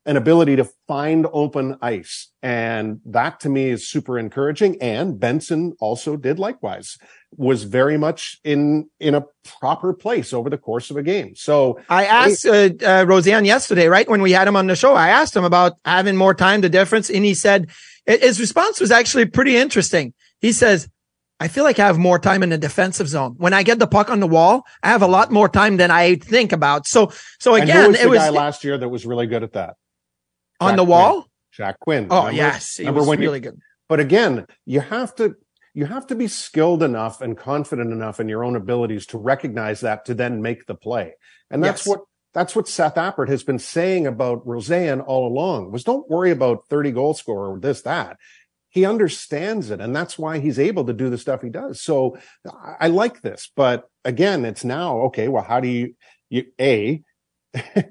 an 0.06 0.18
ability 0.18 0.58
to 0.58 0.68
find 0.88 1.26
open 1.32 1.78
ice. 1.82 2.30
And 2.42 3.00
that 3.06 3.40
to 3.42 3.50
me 3.50 3.70
is 3.70 3.88
super 3.88 4.20
encouraging. 4.20 4.82
And 4.82 5.18
Benson 5.20 5.74
also 5.80 6.18
did 6.18 6.40
likewise, 6.40 6.98
was 7.38 7.64
very 7.64 7.98
much 7.98 8.38
in, 8.44 8.90
in 9.00 9.16
a 9.16 9.24
proper 9.60 9.94
place 9.94 10.34
over 10.34 10.50
the 10.50 10.58
course 10.58 10.92
of 10.92 10.98
a 10.98 11.04
game. 11.04 11.36
So 11.36 11.80
I 11.88 12.06
asked 12.06 12.46
uh, 12.46 12.52
uh, 12.52 13.06
Rosén 13.06 13.46
yesterday, 13.46 13.88
right 13.88 14.10
when 14.10 14.22
we 14.22 14.34
had 14.34 14.48
him 14.48 14.58
on 14.58 14.68
the 14.68 14.76
show, 14.76 14.94
I 14.94 15.10
asked 15.10 15.36
him 15.36 15.46
about 15.46 15.74
having 15.86 16.18
more 16.18 16.34
time, 16.34 16.62
to 16.64 16.70
difference, 16.70 17.10
and 17.10 17.24
he 17.24 17.34
said 17.34 17.70
his 18.06 18.40
response 18.40 18.80
was 18.80 18.92
actually 18.92 19.26
pretty 19.26 19.56
interesting. 19.56 20.14
He 20.40 20.52
says, 20.52 20.90
"I 21.40 21.48
feel 21.48 21.64
like 21.64 21.80
I 21.80 21.88
have 21.88 21.98
more 21.98 22.20
time 22.20 22.44
in 22.44 22.50
the 22.50 22.58
defensive 22.58 23.08
zone. 23.08 23.36
When 23.38 23.54
I 23.54 23.64
get 23.64 23.80
the 23.80 23.88
puck 23.88 24.10
on 24.10 24.20
the 24.20 24.28
wall, 24.28 24.64
I 24.84 24.90
have 24.90 25.02
a 25.02 25.08
lot 25.08 25.32
more 25.32 25.50
time 25.50 25.78
than 25.78 25.90
I 25.90 26.16
think 26.16 26.52
about." 26.52 26.86
So, 26.86 27.12
so 27.40 27.56
again, 27.56 27.92
was 27.92 28.02
it 28.02 28.10
was 28.10 28.20
guy 28.20 28.30
last 28.30 28.64
year 28.64 28.78
that 28.78 28.90
was 28.90 29.06
really 29.06 29.28
good 29.28 29.44
at 29.44 29.54
that? 29.54 29.76
On 30.60 30.76
the 30.76 30.84
Quinn. 30.84 30.90
wall. 30.90 31.28
Jack 31.52 31.80
Quinn. 31.80 32.08
Oh 32.10 32.18
Remember? 32.28 32.36
yes, 32.38 32.76
he 32.76 32.84
Remember 32.84 33.00
was 33.02 33.10
when 33.10 33.20
you- 33.22 33.28
really 33.28 33.40
good. 33.40 33.60
But 33.90 34.00
again, 34.00 34.46
you 34.66 34.80
have 34.80 35.14
to 35.16 35.36
you 35.76 35.86
have 35.86 36.06
to 36.08 36.16
be 36.16 36.28
skilled 36.28 36.84
enough 36.84 37.20
and 37.22 37.36
confident 37.38 37.92
enough 37.92 38.20
in 38.20 38.30
your 38.30 38.44
own 38.44 38.56
abilities 38.56 39.06
to 39.08 39.18
recognize 39.18 39.82
that 39.82 40.06
to 40.06 40.14
then 40.14 40.42
make 40.42 40.66
the 40.68 40.76
play. 40.76 41.14
And 41.50 41.64
that's 41.64 41.82
Yes. 41.86 41.88
what 41.88 42.00
that's 42.34 42.56
what 42.56 42.68
Seth 42.68 42.96
Appert 42.96 43.28
has 43.30 43.44
been 43.44 43.60
saying 43.60 44.08
about 44.08 44.46
Rosén 44.46 45.04
all 45.06 45.28
along 45.28 45.72
was 45.72 45.84
don't 45.84 46.10
worry 46.10 46.32
about 46.32 46.68
30 46.70 46.92
goal 46.92 47.14
scorer 47.14 47.54
or 47.54 47.60
this, 47.60 47.82
that. 47.84 48.18
He 48.70 48.86
understands 48.86 49.70
it. 49.70 49.80
And 49.80 49.96
that's 49.96 50.18
why 50.18 50.40
he's 50.40 50.58
able 50.58 50.86
to 50.86 50.94
do 50.94 51.12
the 51.12 51.18
stuff 51.20 51.44
he 51.44 51.50
does. 51.50 51.80
So 51.82 52.18
I, 52.48 52.76
I 52.82 52.88
like 52.88 53.22
this, 53.22 53.52
but 53.56 53.88
again, 54.04 54.46
it's 54.46 54.64
now, 54.66 54.98
okay, 55.02 55.28
well, 55.28 55.44
how 55.44 55.60
do 55.60 55.68
you, 55.68 55.94
you, 56.30 56.46
A, 56.60 57.04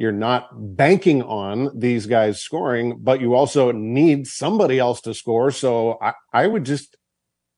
you're 0.00 0.12
not 0.12 0.48
banking 0.54 1.22
on 1.24 1.78
these 1.78 2.06
guys 2.06 2.40
scoring, 2.40 2.96
but 3.02 3.20
you 3.20 3.34
also 3.34 3.70
need 3.70 4.26
somebody 4.26 4.78
else 4.78 5.02
to 5.02 5.12
score. 5.12 5.50
So 5.50 5.98
I, 6.00 6.14
I 6.32 6.46
would 6.46 6.64
just 6.64 6.96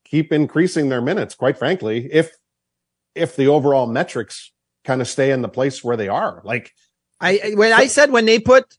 keep 0.04 0.32
increasing 0.32 0.88
their 0.88 1.00
minutes, 1.00 1.36
quite 1.36 1.56
frankly, 1.56 2.08
if 2.10 2.32
if 3.14 3.36
the 3.36 3.46
overall 3.46 3.86
metrics 3.86 4.52
kind 4.82 5.00
of 5.00 5.06
stay 5.06 5.30
in 5.30 5.42
the 5.42 5.48
place 5.48 5.84
where 5.84 5.96
they 5.96 6.08
are. 6.08 6.42
Like 6.44 6.72
I 7.20 7.52
when 7.54 7.72
I 7.72 7.86
said 7.86 8.10
when 8.10 8.26
they 8.26 8.40
put 8.40 8.76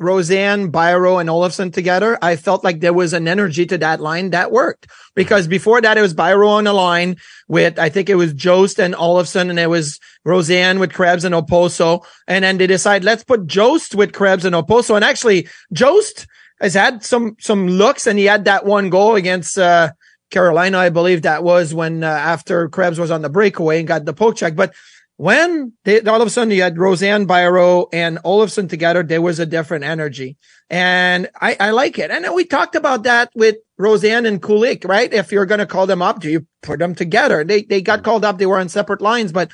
Rosén, 0.00 0.70
Byro, 0.70 1.20
and 1.20 1.28
Olofsson 1.28 1.72
together, 1.72 2.18
I 2.20 2.36
felt 2.36 2.62
like 2.62 2.80
there 2.80 2.92
was 2.92 3.12
an 3.12 3.26
energy 3.26 3.64
to 3.66 3.78
that 3.78 4.00
line 4.00 4.30
that 4.30 4.52
worked. 4.52 4.88
Because 5.14 5.48
before 5.48 5.80
that, 5.80 5.96
it 5.96 6.02
was 6.02 6.12
Byro 6.12 6.50
on 6.50 6.64
the 6.64 6.74
line 6.74 7.16
with, 7.48 7.78
I 7.78 7.88
think 7.88 8.10
it 8.10 8.16
was 8.16 8.34
Jost 8.34 8.78
and 8.78 8.94
Olofsson, 8.94 9.48
and 9.48 9.58
it 9.58 9.70
was 9.70 9.98
Rosén 10.26 10.80
with 10.80 10.92
Krebs 10.92 11.24
and 11.24 11.34
Okposo. 11.34 12.04
And 12.28 12.44
then 12.44 12.58
they 12.58 12.66
decide, 12.66 13.04
let's 13.04 13.24
put 13.24 13.46
Jost 13.46 13.94
with 13.94 14.12
Krebs 14.12 14.44
and 14.44 14.54
Okposo. 14.54 14.96
And 14.96 15.04
actually, 15.04 15.48
Jost 15.72 16.26
has 16.60 16.74
had 16.74 17.02
some, 17.02 17.36
some 17.40 17.66
looks, 17.66 18.06
and 18.06 18.18
he 18.18 18.26
had 18.26 18.44
that 18.44 18.66
one 18.66 18.90
goal 18.90 19.14
against, 19.14 19.58
uh, 19.58 19.92
Carolina, 20.30 20.78
I 20.78 20.88
believe 20.90 21.22
that 21.22 21.44
was 21.44 21.72
when, 21.72 22.02
uh, 22.02 22.08
after 22.08 22.68
Krebs 22.68 22.98
was 22.98 23.12
on 23.12 23.22
the 23.22 23.28
breakaway 23.30 23.78
and 23.78 23.88
got 23.88 24.04
the 24.04 24.12
poke 24.12 24.36
check. 24.36 24.56
But 24.56 24.74
when 25.16 25.72
they, 25.84 26.00
all 26.02 26.20
of 26.20 26.26
a 26.26 26.30
sudden 26.30 26.50
you 26.50 26.62
had 26.62 26.76
Rosén 26.76 27.26
Biro 27.26 27.88
and 27.92 28.18
Olofsson 28.18 28.68
together, 28.68 29.02
there 29.02 29.22
was 29.22 29.38
a 29.38 29.46
different 29.46 29.84
energy. 29.84 30.36
And 30.68 31.28
I, 31.40 31.56
I 31.58 31.70
like 31.70 31.98
it. 31.98 32.10
And 32.10 32.26
we 32.34 32.44
talked 32.44 32.74
about 32.74 33.04
that 33.04 33.30
with 33.34 33.56
Rosén 33.80 34.26
and 34.26 34.42
Kulich, 34.42 34.86
right? 34.86 35.12
If 35.12 35.32
you're 35.32 35.46
going 35.46 35.60
to 35.60 35.66
call 35.66 35.86
them 35.86 36.02
up, 36.02 36.20
do 36.20 36.30
you 36.30 36.46
put 36.62 36.80
them 36.80 36.94
together? 36.94 37.44
They, 37.44 37.62
they 37.62 37.80
got 37.80 38.04
called 38.04 38.24
up. 38.24 38.38
They 38.38 38.46
were 38.46 38.58
on 38.58 38.68
separate 38.68 39.00
lines, 39.00 39.32
but 39.32 39.50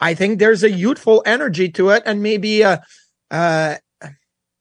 I 0.00 0.14
think 0.14 0.38
there's 0.38 0.62
a 0.62 0.70
youthful 0.70 1.22
energy 1.26 1.68
to 1.72 1.90
it 1.90 2.02
and 2.06 2.22
maybe 2.22 2.62
a, 2.62 2.82
uh, 3.30 3.76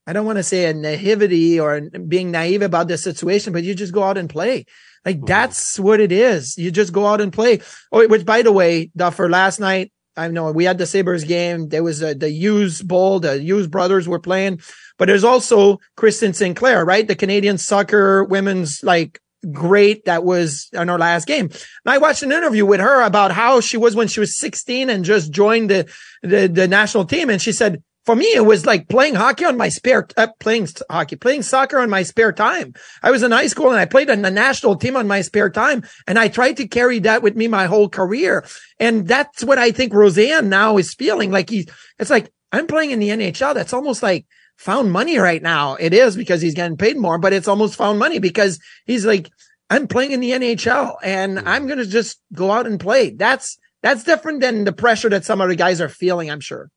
I 0.07 0.13
don't 0.13 0.25
want 0.25 0.37
to 0.37 0.43
say 0.43 0.65
a 0.65 0.73
naivety 0.73 1.59
or 1.59 1.79
being 1.81 2.31
naive 2.31 2.61
about 2.61 2.87
the 2.87 2.97
situation, 2.97 3.53
but 3.53 3.63
you 3.63 3.73
just 3.73 3.93
go 3.93 4.03
out 4.03 4.17
and 4.17 4.29
play. 4.29 4.65
Like 5.05 5.17
mm-hmm. 5.17 5.25
that's 5.25 5.79
what 5.79 5.99
it 5.99 6.11
is. 6.11 6.57
You 6.57 6.71
just 6.71 6.91
go 6.91 7.05
out 7.05 7.21
and 7.21 7.31
play. 7.31 7.61
Oh, 7.91 8.05
which 8.07 8.25
by 8.25 8.41
the 8.41 8.51
way, 8.51 8.91
Duffer, 8.95 9.29
last 9.29 9.59
night, 9.59 9.91
I 10.17 10.27
know 10.27 10.51
we 10.51 10.65
had 10.65 10.77
the 10.77 10.85
Sabres 10.85 11.23
game. 11.23 11.69
There 11.69 11.83
was 11.83 12.01
a, 12.01 12.13
the 12.13 12.29
Hughes 12.29 12.81
Bowl, 12.81 13.19
the 13.19 13.39
Hughes 13.39 13.67
brothers 13.67 14.07
were 14.07 14.19
playing, 14.19 14.61
but 14.97 15.07
there's 15.07 15.23
also 15.23 15.79
Christine 15.95 16.33
Sinclair, 16.33 16.83
right? 16.83 17.07
The 17.07 17.15
Canadian 17.15 17.57
soccer 17.57 18.23
women's 18.23 18.83
like 18.83 19.19
great 19.51 20.05
that 20.05 20.23
was 20.23 20.69
in 20.73 20.87
her 20.87 20.99
last 20.99 21.27
game. 21.27 21.45
And 21.45 21.93
I 21.93 21.97
watched 21.97 22.23
an 22.23 22.31
interview 22.31 22.65
with 22.65 22.79
her 22.79 23.01
about 23.01 23.31
how 23.31 23.61
she 23.61 23.77
was 23.77 23.95
when 23.95 24.07
she 24.07 24.19
was 24.19 24.37
16 24.37 24.89
and 24.89 25.05
just 25.05 25.31
joined 25.31 25.69
the, 25.69 25.91
the, 26.21 26.47
the 26.47 26.67
national 26.67 27.05
team. 27.05 27.29
And 27.29 27.41
she 27.41 27.51
said, 27.51 27.81
for 28.05 28.15
me, 28.15 28.25
it 28.33 28.45
was 28.45 28.65
like 28.65 28.89
playing 28.89 29.15
hockey 29.15 29.45
on 29.45 29.57
my 29.57 29.69
spare, 29.69 30.07
uh, 30.17 30.27
playing 30.39 30.67
hockey, 30.89 31.15
playing 31.15 31.43
soccer 31.43 31.79
on 31.79 31.89
my 31.89 32.01
spare 32.03 32.31
time. 32.31 32.73
I 33.03 33.11
was 33.11 33.21
in 33.21 33.31
high 33.31 33.47
school 33.47 33.69
and 33.69 33.77
I 33.77 33.85
played 33.85 34.09
on 34.09 34.23
the 34.23 34.31
national 34.31 34.77
team 34.77 34.95
on 34.95 35.07
my 35.07 35.21
spare 35.21 35.51
time. 35.51 35.83
And 36.07 36.17
I 36.17 36.27
tried 36.27 36.57
to 36.57 36.67
carry 36.67 36.99
that 36.99 37.21
with 37.21 37.35
me 37.35 37.47
my 37.47 37.67
whole 37.67 37.89
career. 37.89 38.43
And 38.79 39.07
that's 39.07 39.43
what 39.43 39.59
I 39.59 39.71
think 39.71 39.93
Rosén 39.93 40.47
now 40.47 40.77
is 40.77 40.95
feeling 40.95 41.31
like 41.31 41.49
he's, 41.49 41.67
it's 41.99 42.09
like, 42.09 42.31
I'm 42.51 42.65
playing 42.65 42.91
in 42.91 42.99
the 42.99 43.09
NHL. 43.09 43.53
That's 43.53 43.73
almost 43.73 44.01
like 44.01 44.25
found 44.57 44.91
money 44.91 45.19
right 45.19 45.41
now. 45.41 45.75
It 45.75 45.93
is 45.93 46.15
because 46.15 46.41
he's 46.41 46.55
getting 46.55 46.77
paid 46.77 46.97
more, 46.97 47.19
but 47.19 47.33
it's 47.33 47.47
almost 47.47 47.75
found 47.75 47.99
money 47.99 48.17
because 48.17 48.59
he's 48.85 49.05
like, 49.05 49.29
I'm 49.69 49.87
playing 49.87 50.11
in 50.11 50.19
the 50.19 50.31
NHL 50.31 50.95
and 51.03 51.39
I'm 51.39 51.67
going 51.67 51.79
to 51.79 51.85
just 51.85 52.19
go 52.33 52.51
out 52.51 52.65
and 52.65 52.79
play. 52.79 53.11
That's, 53.11 53.59
that's 53.83 54.03
different 54.03 54.41
than 54.41 54.63
the 54.63 54.73
pressure 54.73 55.09
that 55.09 55.23
some 55.23 55.39
other 55.39 55.55
guys 55.55 55.79
are 55.79 55.87
feeling, 55.87 56.31
I'm 56.31 56.41
sure. 56.41 56.69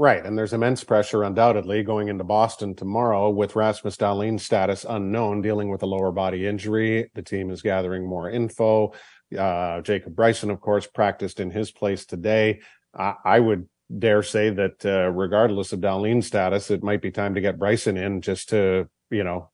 Right. 0.00 0.24
And 0.24 0.38
there's 0.38 0.54
immense 0.54 0.82
pressure, 0.82 1.24
undoubtedly, 1.24 1.82
going 1.82 2.08
into 2.08 2.24
Boston 2.24 2.74
tomorrow 2.74 3.28
with 3.28 3.54
Rasmus 3.54 3.98
Dahlin's 3.98 4.42
status 4.42 4.86
unknown, 4.88 5.42
dealing 5.42 5.68
with 5.68 5.82
a 5.82 5.86
lower 5.86 6.10
body 6.10 6.46
injury. 6.46 7.10
The 7.14 7.20
team 7.20 7.50
is 7.50 7.60
gathering 7.60 8.08
more 8.08 8.30
info. 8.30 8.94
Uh, 9.38 9.82
Jacob 9.82 10.16
Bryson, 10.16 10.48
of 10.48 10.58
course, 10.62 10.86
practiced 10.86 11.38
in 11.38 11.50
his 11.50 11.70
place 11.70 12.06
today. 12.06 12.60
I, 12.94 13.12
I 13.26 13.40
would 13.40 13.68
dare 13.98 14.22
say 14.22 14.48
that, 14.48 14.86
uh, 14.86 15.10
regardless 15.10 15.74
of 15.74 15.80
Dahlin's 15.80 16.28
status, 16.28 16.70
it 16.70 16.82
might 16.82 17.02
be 17.02 17.10
time 17.10 17.34
to 17.34 17.42
get 17.42 17.58
Bryson 17.58 17.98
in 17.98 18.22
just 18.22 18.48
to, 18.48 18.88
you 19.10 19.22
know, 19.22 19.50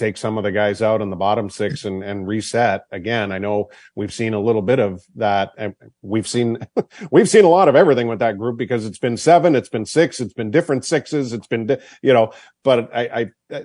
take 0.00 0.16
some 0.16 0.38
of 0.38 0.44
the 0.44 0.50
guys 0.50 0.82
out 0.82 1.02
in 1.02 1.10
the 1.10 1.16
bottom 1.16 1.50
six 1.50 1.84
and, 1.84 2.02
and 2.02 2.26
reset 2.26 2.84
again. 2.90 3.30
I 3.30 3.38
know 3.38 3.68
we've 3.94 4.12
seen 4.12 4.34
a 4.34 4.40
little 4.40 4.62
bit 4.62 4.80
of 4.80 5.02
that. 5.16 5.52
We've 6.02 6.26
seen, 6.26 6.58
we've 7.12 7.28
seen 7.28 7.44
a 7.44 7.48
lot 7.48 7.68
of 7.68 7.76
everything 7.76 8.08
with 8.08 8.18
that 8.18 8.38
group 8.38 8.56
because 8.56 8.86
it's 8.86 8.98
been 8.98 9.16
seven, 9.16 9.54
it's 9.54 9.68
been 9.68 9.84
six, 9.84 10.18
it's 10.18 10.32
been 10.32 10.50
different 10.50 10.84
sixes, 10.84 11.32
it's 11.32 11.46
been, 11.46 11.76
you 12.02 12.12
know, 12.12 12.32
but 12.64 12.90
I, 12.94 13.30
I, 13.52 13.56
I 13.56 13.64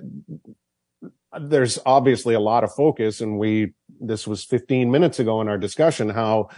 there's 1.40 1.78
obviously 1.84 2.34
a 2.34 2.40
lot 2.40 2.64
of 2.64 2.72
focus 2.72 3.20
and 3.20 3.38
we, 3.38 3.72
this 4.00 4.26
was 4.26 4.44
15 4.44 4.90
minutes 4.90 5.18
ago 5.18 5.40
in 5.40 5.48
our 5.48 5.58
discussion, 5.58 6.08
how 6.08 6.50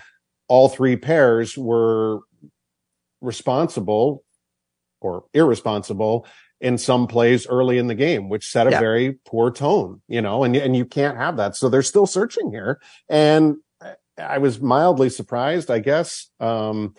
all 0.49 0.69
three 0.69 0.97
pairs 0.97 1.57
were 1.57 2.21
responsible 3.21 4.25
or 5.01 5.25
irresponsible 5.33 6.27
in 6.61 6.77
some 6.77 7.07
plays 7.07 7.47
early 7.47 7.79
in 7.79 7.87
the 7.87 7.95
game, 7.95 8.29
which 8.29 8.49
set 8.49 8.67
a 8.67 8.71
yeah. 8.71 8.81
very 8.81 9.13
poor 9.25 9.51
tone, 9.51 10.03
you 10.09 10.21
know, 10.21 10.43
and, 10.43 10.57
and 10.57 10.77
you 10.77 10.85
can't 10.85 11.17
have 11.17 11.37
that. 11.37 11.55
So 11.55 11.69
they're 11.69 11.83
still 11.83 12.07
searching 12.07 12.51
here. 12.51 12.81
And 13.09 13.57
I 14.19 14.39
was 14.39 14.61
mildly 14.61 15.11
surprised, 15.11 15.71
I 15.71 15.79
guess, 15.79 16.31
um, 16.41 16.95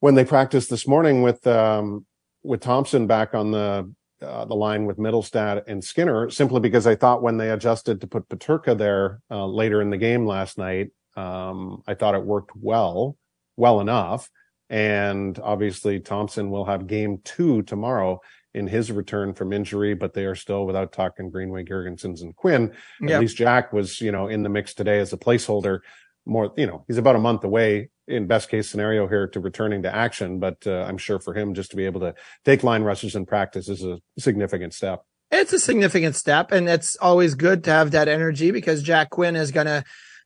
when 0.00 0.14
they 0.14 0.24
practiced 0.24 0.70
this 0.70 0.88
morning 0.88 1.22
with, 1.22 1.46
um, 1.46 2.06
with 2.42 2.60
Thompson 2.60 3.06
back 3.06 3.34
on 3.34 3.50
the, 3.50 3.92
uh, 4.22 4.44
the 4.46 4.54
line 4.54 4.86
with 4.86 4.96
Mittelstadt 4.96 5.64
and 5.66 5.84
Skinner, 5.84 6.30
simply 6.30 6.60
because 6.60 6.86
I 6.86 6.94
thought 6.94 7.22
when 7.22 7.36
they 7.36 7.50
adjusted 7.50 8.00
to 8.00 8.06
put 8.06 8.28
Peterka 8.30 8.76
there, 8.76 9.20
uh, 9.30 9.46
later 9.46 9.82
in 9.82 9.90
the 9.90 9.98
game 9.98 10.26
last 10.26 10.56
night, 10.56 10.90
um, 11.16 11.82
I 11.86 11.92
thought 11.92 12.14
it 12.14 12.24
worked 12.24 12.52
well, 12.56 13.18
well 13.56 13.80
enough. 13.80 14.30
And 14.70 15.38
obviously 15.38 16.00
Thompson 16.00 16.50
will 16.50 16.64
have 16.64 16.86
game 16.86 17.20
two 17.22 17.62
tomorrow 17.62 18.20
in 18.54 18.66
his 18.66 18.92
return 18.92 19.34
from 19.34 19.52
injury, 19.52 19.94
but 19.94 20.14
they 20.14 20.24
are 20.24 20.34
still 20.34 20.64
without 20.66 20.92
talking 20.92 21.30
Greenway, 21.30 21.64
Girgensons, 21.64 22.22
and 22.22 22.34
Quinn. 22.36 22.72
At 23.02 23.20
least 23.20 23.36
Jack 23.36 23.72
was, 23.72 24.00
you 24.00 24.12
know, 24.12 24.28
in 24.28 24.42
the 24.42 24.48
mix 24.48 24.74
today 24.74 25.00
as 25.00 25.12
a 25.12 25.16
placeholder. 25.16 25.80
More, 26.24 26.52
you 26.56 26.66
know, 26.66 26.84
he's 26.86 26.96
about 26.96 27.16
a 27.16 27.18
month 27.18 27.44
away 27.44 27.90
in 28.06 28.26
best 28.26 28.48
case 28.48 28.68
scenario 28.68 29.06
here 29.08 29.26
to 29.28 29.40
returning 29.40 29.82
to 29.82 29.94
action, 29.94 30.38
but 30.38 30.66
uh, 30.66 30.84
I'm 30.88 30.98
sure 30.98 31.18
for 31.18 31.34
him 31.34 31.54
just 31.54 31.70
to 31.70 31.76
be 31.76 31.84
able 31.84 32.00
to 32.00 32.14
take 32.44 32.62
line 32.62 32.82
rushes 32.82 33.16
in 33.16 33.26
practice 33.26 33.68
is 33.68 33.82
a 33.82 33.98
significant 34.18 34.72
step. 34.74 35.04
It's 35.30 35.52
a 35.52 35.58
significant 35.58 36.14
step, 36.14 36.52
and 36.52 36.68
it's 36.68 36.96
always 36.96 37.34
good 37.34 37.64
to 37.64 37.70
have 37.70 37.90
that 37.90 38.08
energy 38.08 38.50
because 38.50 38.82
Jack 38.82 39.10
Quinn 39.10 39.36
is 39.36 39.50
going 39.50 39.66
to 39.66 39.84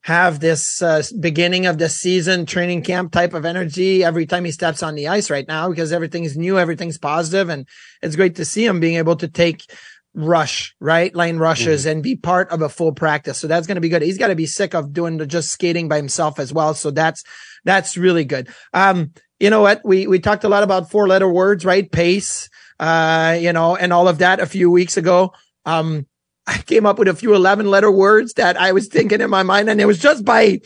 have 0.08 0.40
this 0.40 0.80
uh, 0.80 1.02
beginning 1.20 1.66
of 1.66 1.76
the 1.76 1.86
season 1.86 2.46
training 2.46 2.82
camp 2.82 3.12
type 3.12 3.34
of 3.34 3.44
energy 3.44 4.02
every 4.02 4.24
time 4.24 4.42
he 4.42 4.50
steps 4.50 4.82
on 4.82 4.94
the 4.94 5.06
ice 5.06 5.28
right 5.28 5.46
now 5.46 5.68
because 5.68 5.92
everything's 5.92 6.34
new, 6.34 6.58
everything's 6.58 6.96
positive, 6.96 7.50
and 7.50 7.68
it's 8.00 8.16
great 8.16 8.36
to 8.36 8.44
see 8.46 8.64
him 8.64 8.80
being 8.80 8.96
able 8.96 9.16
to 9.16 9.28
take 9.28 9.70
rush, 10.14 10.74
right? 10.80 11.14
Line 11.14 11.36
rushes 11.36 11.84
mm 11.84 11.90
and 11.90 12.02
be 12.02 12.16
part 12.16 12.48
of 12.48 12.62
a 12.62 12.70
full 12.70 12.92
practice. 12.92 13.36
So 13.36 13.48
that's 13.48 13.66
going 13.66 13.74
to 13.74 13.82
be 13.82 13.90
good. 13.90 14.00
He's 14.00 14.16
got 14.16 14.28
to 14.28 14.34
be 14.34 14.46
sick 14.46 14.74
of 14.74 14.94
doing 14.94 15.18
the 15.18 15.26
just 15.26 15.50
skating 15.50 15.88
by 15.88 15.96
himself 15.96 16.38
as 16.38 16.54
well. 16.54 16.72
So 16.72 16.90
that's, 16.90 17.22
that's 17.64 17.98
really 17.98 18.24
good. 18.24 18.48
Um, 18.72 19.12
you 19.38 19.50
know 19.50 19.60
what? 19.60 19.82
We, 19.84 20.06
we 20.06 20.20
talked 20.20 20.44
a 20.44 20.48
lot 20.48 20.62
about 20.62 20.90
four 20.90 21.06
letter 21.06 21.30
words, 21.30 21.66
right? 21.66 21.90
Pace, 21.90 22.48
uh, 22.80 23.36
you 23.38 23.52
know, 23.52 23.76
and 23.76 23.92
all 23.92 24.08
of 24.08 24.18
that 24.18 24.40
a 24.40 24.46
few 24.46 24.70
weeks 24.70 24.96
ago. 24.96 25.34
Um, 25.66 26.06
I 26.48 26.58
came 26.58 26.86
up 26.86 26.98
with 26.98 27.08
a 27.08 27.14
few 27.14 27.34
11 27.34 27.66
letter 27.66 27.90
words 27.90 28.32
that 28.34 28.56
I 28.56 28.72
was 28.72 28.88
thinking 28.88 29.20
in 29.20 29.28
my 29.28 29.42
mind. 29.42 29.68
And 29.68 29.80
it 29.80 29.84
was 29.84 29.98
just 29.98 30.24
by, 30.24 30.60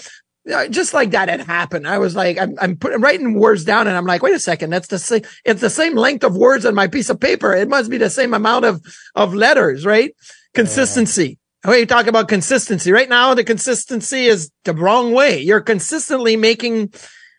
uh, 0.51 0.69
just 0.69 0.95
like 0.95 1.11
that, 1.11 1.29
it 1.29 1.41
happened. 1.41 1.89
I 1.89 1.99
was 1.99 2.15
like, 2.15 2.39
I'm, 2.39 2.55
I'm 2.61 2.77
putting, 2.77 3.01
writing 3.01 3.35
words 3.35 3.65
down 3.65 3.89
and 3.89 3.97
I'm 3.97 4.07
like, 4.07 4.23
wait 4.23 4.35
a 4.35 4.39
second. 4.39 4.71
That's 4.71 4.87
the 4.87 5.01
same. 5.01 5.23
It's 5.45 5.61
the 5.61 5.69
same 5.69 5.97
length 5.97 6.23
of 6.23 6.37
words 6.37 6.65
on 6.65 6.77
my 6.77 6.87
piece 6.87 7.11
of 7.11 7.19
paper. 7.19 7.53
It 7.53 7.69
must 7.69 7.91
be 7.91 7.99
the 7.99 8.11
same 8.11 8.33
amount 8.33 8.65
of, 8.65 8.81
of 9.17 9.35
letters, 9.35 9.85
right? 9.85 10.15
Consistency. 10.55 11.39
Yeah. 11.65 11.71
When 11.71 11.81
you 11.81 11.87
talk 11.87 12.07
about 12.07 12.29
consistency 12.29 12.93
right 12.93 13.09
now, 13.09 13.35
the 13.35 13.45
consistency 13.45 14.27
is 14.27 14.51
the 14.65 14.75
wrong 14.75 15.13
way. 15.13 15.41
You're 15.41 15.61
consistently 15.61 16.37
making 16.37 16.93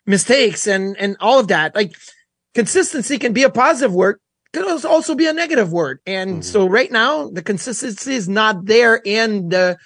mistakes 0.06 0.66
and, 0.66 0.96
and 0.98 1.16
all 1.18 1.38
of 1.38 1.48
that. 1.48 1.74
Like 1.74 1.94
consistency 2.54 3.18
can 3.18 3.32
be 3.32 3.42
a 3.42 3.50
positive 3.50 3.94
word 3.94 4.20
could 4.54 4.84
also 4.84 5.14
be 5.14 5.26
a 5.26 5.32
negative 5.32 5.72
word. 5.72 6.00
And 6.06 6.30
mm-hmm. 6.30 6.42
so 6.42 6.66
right 6.66 6.90
now 6.90 7.28
the 7.28 7.42
consistency 7.42 8.14
is 8.14 8.28
not 8.28 8.64
there 8.64 8.96
in 9.04 9.48
the, 9.50 9.76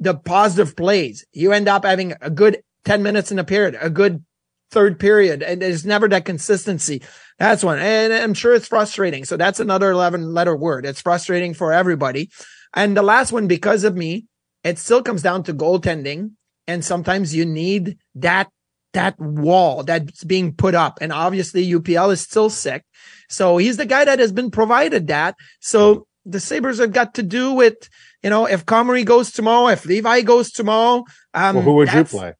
the 0.00 0.14
positive 0.14 0.76
plays. 0.76 1.24
You 1.32 1.52
end 1.52 1.68
up 1.68 1.84
having 1.84 2.14
a 2.20 2.30
good 2.30 2.62
10 2.84 3.02
minutes 3.02 3.32
in 3.32 3.38
a 3.38 3.44
period, 3.44 3.76
a 3.80 3.90
good 3.90 4.24
third 4.70 4.98
period, 4.98 5.42
and 5.42 5.62
there's 5.62 5.84
never 5.84 6.08
that 6.08 6.24
consistency. 6.24 7.02
That's 7.38 7.62
one. 7.62 7.78
And 7.78 8.12
I'm 8.12 8.34
sure 8.34 8.54
it's 8.54 8.68
frustrating. 8.68 9.24
So 9.24 9.36
that's 9.36 9.60
another 9.60 9.90
11 9.90 10.32
letter 10.32 10.56
word. 10.56 10.86
It's 10.86 11.00
frustrating 11.00 11.54
for 11.54 11.72
everybody. 11.72 12.30
And 12.74 12.96
the 12.96 13.02
last 13.02 13.32
one, 13.32 13.46
because 13.46 13.84
of 13.84 13.96
me, 13.96 14.26
it 14.64 14.78
still 14.78 15.02
comes 15.02 15.22
down 15.22 15.42
to 15.44 15.54
goaltending. 15.54 16.32
And 16.66 16.84
sometimes 16.84 17.34
you 17.34 17.44
need 17.44 17.98
that 18.14 18.48
that 18.92 19.18
wall 19.18 19.82
that's 19.82 20.24
being 20.24 20.54
put 20.54 20.74
up. 20.74 20.98
And 21.00 21.12
obviously 21.12 21.66
UPL 21.66 22.12
is 22.12 22.20
still 22.20 22.50
sick. 22.50 22.84
So 23.28 23.56
he's 23.56 23.76
the 23.76 23.86
guy 23.86 24.04
that 24.04 24.18
has 24.18 24.32
been 24.32 24.50
provided 24.50 25.06
that. 25.08 25.36
So 25.60 26.06
the 26.24 26.40
Sabres 26.40 26.78
have 26.78 26.92
got 26.92 27.14
to 27.14 27.22
do 27.22 27.52
with, 27.52 27.88
you 28.22 28.30
know, 28.30 28.46
if 28.46 28.66
Comrie 28.66 29.04
goes 29.04 29.32
tomorrow, 29.32 29.68
if 29.68 29.84
Levi 29.84 30.20
goes 30.22 30.52
tomorrow. 30.52 31.04
Um, 31.34 31.56
well, 31.56 31.64
who 31.64 31.74
would 31.74 31.92
you 31.92 32.04
play? 32.04 32.34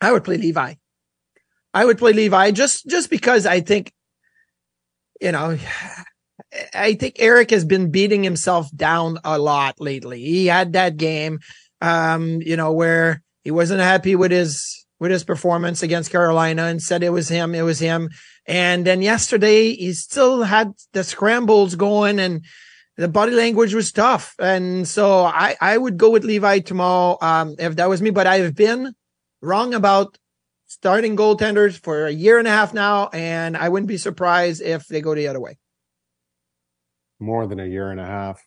I 0.00 0.12
would 0.12 0.24
play 0.24 0.36
Levi. 0.36 0.74
I 1.74 1.84
would 1.84 1.98
play 1.98 2.12
Levi 2.12 2.50
just, 2.50 2.86
just 2.86 3.08
because 3.08 3.46
I 3.46 3.60
think, 3.60 3.92
you 5.20 5.32
know, 5.32 5.56
I 6.74 6.94
think 6.94 7.16
Eric 7.18 7.50
has 7.50 7.64
been 7.64 7.90
beating 7.90 8.24
himself 8.24 8.68
down 8.74 9.18
a 9.24 9.38
lot 9.38 9.80
lately. 9.80 10.20
He 10.20 10.46
had 10.46 10.74
that 10.74 10.96
game, 10.96 11.38
um, 11.80 12.42
you 12.42 12.56
know, 12.56 12.72
where 12.72 13.22
he 13.44 13.50
wasn't 13.50 13.80
happy 13.80 14.16
with 14.16 14.32
his, 14.32 14.81
with 15.02 15.10
his 15.10 15.24
performance 15.24 15.82
against 15.82 16.12
Carolina 16.12 16.66
and 16.66 16.80
said 16.80 17.02
it 17.02 17.10
was 17.10 17.28
him. 17.28 17.56
It 17.56 17.62
was 17.62 17.80
him. 17.80 18.08
And 18.46 18.86
then 18.86 19.02
yesterday 19.02 19.74
he 19.74 19.94
still 19.94 20.44
had 20.44 20.74
the 20.92 21.02
scrambles 21.02 21.74
going 21.74 22.20
and 22.20 22.44
the 22.96 23.08
body 23.08 23.32
language 23.32 23.74
was 23.74 23.90
tough. 23.90 24.36
And 24.38 24.86
so 24.86 25.24
I, 25.24 25.56
I 25.60 25.76
would 25.76 25.96
go 25.96 26.10
with 26.10 26.22
Levi 26.22 26.60
tomorrow. 26.60 27.18
Um, 27.20 27.56
if 27.58 27.74
that 27.76 27.88
was 27.88 28.00
me, 28.00 28.10
but 28.10 28.28
I've 28.28 28.54
been 28.54 28.94
wrong 29.40 29.74
about 29.74 30.18
starting 30.66 31.16
goaltenders 31.16 31.82
for 31.82 32.06
a 32.06 32.12
year 32.12 32.38
and 32.38 32.46
a 32.46 32.52
half 32.52 32.72
now. 32.72 33.08
And 33.12 33.56
I 33.56 33.70
wouldn't 33.70 33.88
be 33.88 33.98
surprised 33.98 34.62
if 34.62 34.86
they 34.86 35.00
go 35.00 35.16
the 35.16 35.26
other 35.26 35.40
way 35.40 35.58
more 37.18 37.48
than 37.48 37.58
a 37.58 37.66
year 37.66 37.90
and 37.90 37.98
a 37.98 38.06
half. 38.06 38.40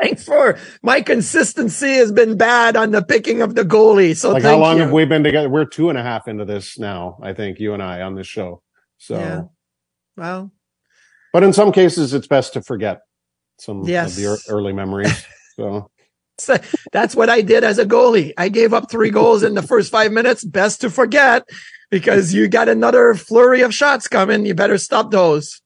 Thanks 0.00 0.24
for 0.24 0.58
my 0.82 1.00
consistency 1.00 1.94
has 1.94 2.12
been 2.12 2.36
bad 2.36 2.76
on 2.76 2.90
the 2.90 3.02
picking 3.02 3.42
of 3.42 3.54
the 3.54 3.64
goalie. 3.64 4.16
So 4.16 4.32
like 4.32 4.42
how 4.42 4.58
long 4.58 4.76
you. 4.76 4.82
have 4.82 4.92
we 4.92 5.04
been 5.04 5.24
together? 5.24 5.48
We're 5.48 5.64
two 5.64 5.88
and 5.88 5.98
a 5.98 6.02
half 6.02 6.28
into 6.28 6.44
this 6.44 6.78
now. 6.78 7.18
I 7.22 7.32
think 7.32 7.58
you 7.58 7.74
and 7.74 7.82
I 7.82 8.02
on 8.02 8.14
this 8.14 8.26
show. 8.26 8.62
So, 8.98 9.18
yeah. 9.18 9.42
well, 10.16 10.52
but 11.32 11.42
in 11.42 11.52
some 11.52 11.72
cases, 11.72 12.14
it's 12.14 12.26
best 12.26 12.52
to 12.54 12.62
forget 12.62 13.00
some 13.58 13.82
yes. 13.84 14.16
of 14.16 14.16
the 14.16 14.52
early 14.52 14.72
memories. 14.72 15.26
So. 15.56 15.90
so 16.38 16.56
that's 16.92 17.14
what 17.14 17.28
I 17.28 17.40
did 17.42 17.64
as 17.64 17.78
a 17.78 17.84
goalie. 17.84 18.32
I 18.38 18.48
gave 18.48 18.72
up 18.72 18.90
three 18.90 19.10
goals 19.10 19.42
in 19.42 19.54
the 19.54 19.62
first 19.62 19.90
five 19.90 20.12
minutes. 20.12 20.44
Best 20.44 20.80
to 20.82 20.90
forget 20.90 21.44
because 21.90 22.32
you 22.32 22.48
got 22.48 22.68
another 22.68 23.14
flurry 23.14 23.62
of 23.62 23.74
shots 23.74 24.08
coming. 24.08 24.46
You 24.46 24.54
better 24.54 24.78
stop 24.78 25.10
those. 25.10 25.60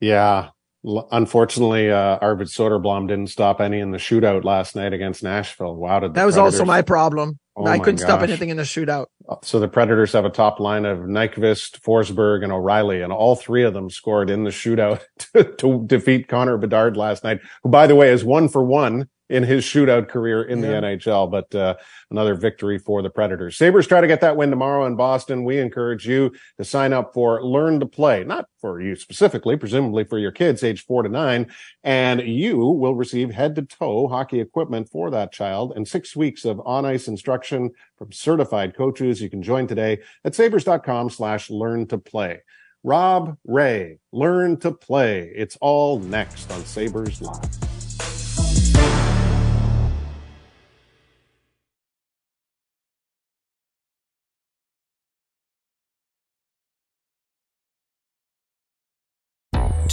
Yeah, 0.00 0.48
Unfortunately, 0.84 1.90
uh, 1.90 2.18
Arvid 2.20 2.48
Soderblom 2.48 3.08
didn't 3.08 3.28
stop 3.28 3.60
any 3.60 3.80
in 3.80 3.90
the 3.90 3.98
shootout 3.98 4.44
last 4.44 4.76
night 4.76 4.92
against 4.92 5.22
Nashville. 5.22 5.74
Wow, 5.76 6.00
did 6.00 6.14
that 6.14 6.26
was 6.26 6.34
Predators... 6.34 6.60
also 6.60 6.66
my 6.66 6.82
problem. 6.82 7.38
Oh 7.56 7.66
I 7.66 7.78
couldn't 7.78 8.00
gosh. 8.00 8.06
stop 8.06 8.20
anything 8.22 8.48
in 8.50 8.56
the 8.56 8.64
shootout. 8.64 9.06
So 9.42 9.60
the 9.60 9.68
Predators 9.68 10.12
have 10.12 10.24
a 10.24 10.30
top 10.30 10.60
line 10.60 10.84
of 10.84 10.98
Nyquist, 10.98 11.80
Forsberg, 11.80 12.42
and 12.42 12.52
O'Reilly, 12.52 13.00
and 13.00 13.12
all 13.12 13.36
three 13.36 13.62
of 13.62 13.72
them 13.72 13.88
scored 13.88 14.28
in 14.28 14.44
the 14.44 14.50
shootout 14.50 15.02
to, 15.34 15.44
to 15.44 15.84
defeat 15.86 16.28
Connor 16.28 16.58
Bedard 16.58 16.96
last 16.96 17.24
night, 17.24 17.40
who, 17.62 17.70
by 17.70 17.86
the 17.86 17.94
way, 17.94 18.10
is 18.10 18.24
one 18.24 18.48
for 18.48 18.62
one 18.62 19.08
in 19.30 19.42
his 19.42 19.64
shootout 19.64 20.08
career 20.08 20.42
in 20.42 20.62
yeah. 20.62 20.80
the 20.80 20.86
NHL, 20.86 21.30
but 21.30 21.54
uh, 21.54 21.74
another 22.10 22.34
victory 22.34 22.78
for 22.78 23.02
the 23.02 23.10
Predators. 23.10 23.56
Sabres 23.56 23.86
try 23.86 24.00
to 24.00 24.06
get 24.06 24.20
that 24.20 24.36
win 24.36 24.50
tomorrow 24.50 24.86
in 24.86 24.96
Boston. 24.96 25.44
We 25.44 25.58
encourage 25.58 26.06
you 26.06 26.32
to 26.58 26.64
sign 26.64 26.92
up 26.92 27.14
for 27.14 27.42
Learn 27.42 27.80
to 27.80 27.86
Play, 27.86 28.24
not 28.24 28.46
for 28.60 28.80
you 28.80 28.96
specifically, 28.96 29.56
presumably 29.56 30.04
for 30.04 30.18
your 30.18 30.32
kids 30.32 30.62
age 30.62 30.84
four 30.84 31.02
to 31.02 31.08
nine, 31.08 31.50
and 31.82 32.20
you 32.20 32.58
will 32.58 32.94
receive 32.94 33.30
head 33.30 33.54
to 33.54 33.62
toe 33.62 34.08
hockey 34.08 34.40
equipment 34.40 34.88
for 34.90 35.10
that 35.10 35.32
child 35.32 35.72
and 35.74 35.88
six 35.88 36.14
weeks 36.14 36.44
of 36.44 36.60
on 36.66 36.84
ice 36.84 37.08
instruction 37.08 37.70
from 37.96 38.12
certified 38.12 38.76
coaches. 38.76 39.22
You 39.22 39.30
can 39.30 39.42
join 39.42 39.66
today 39.66 40.00
at 40.24 40.34
sabres.com 40.34 41.10
slash 41.10 41.50
learn 41.50 41.86
to 41.88 41.98
play. 41.98 42.42
Rob 42.82 43.38
Ray, 43.46 43.98
learn 44.12 44.58
to 44.58 44.70
play. 44.70 45.32
It's 45.34 45.56
all 45.62 45.98
next 46.00 46.52
on 46.52 46.62
Sabres 46.66 47.22
Live. 47.22 47.63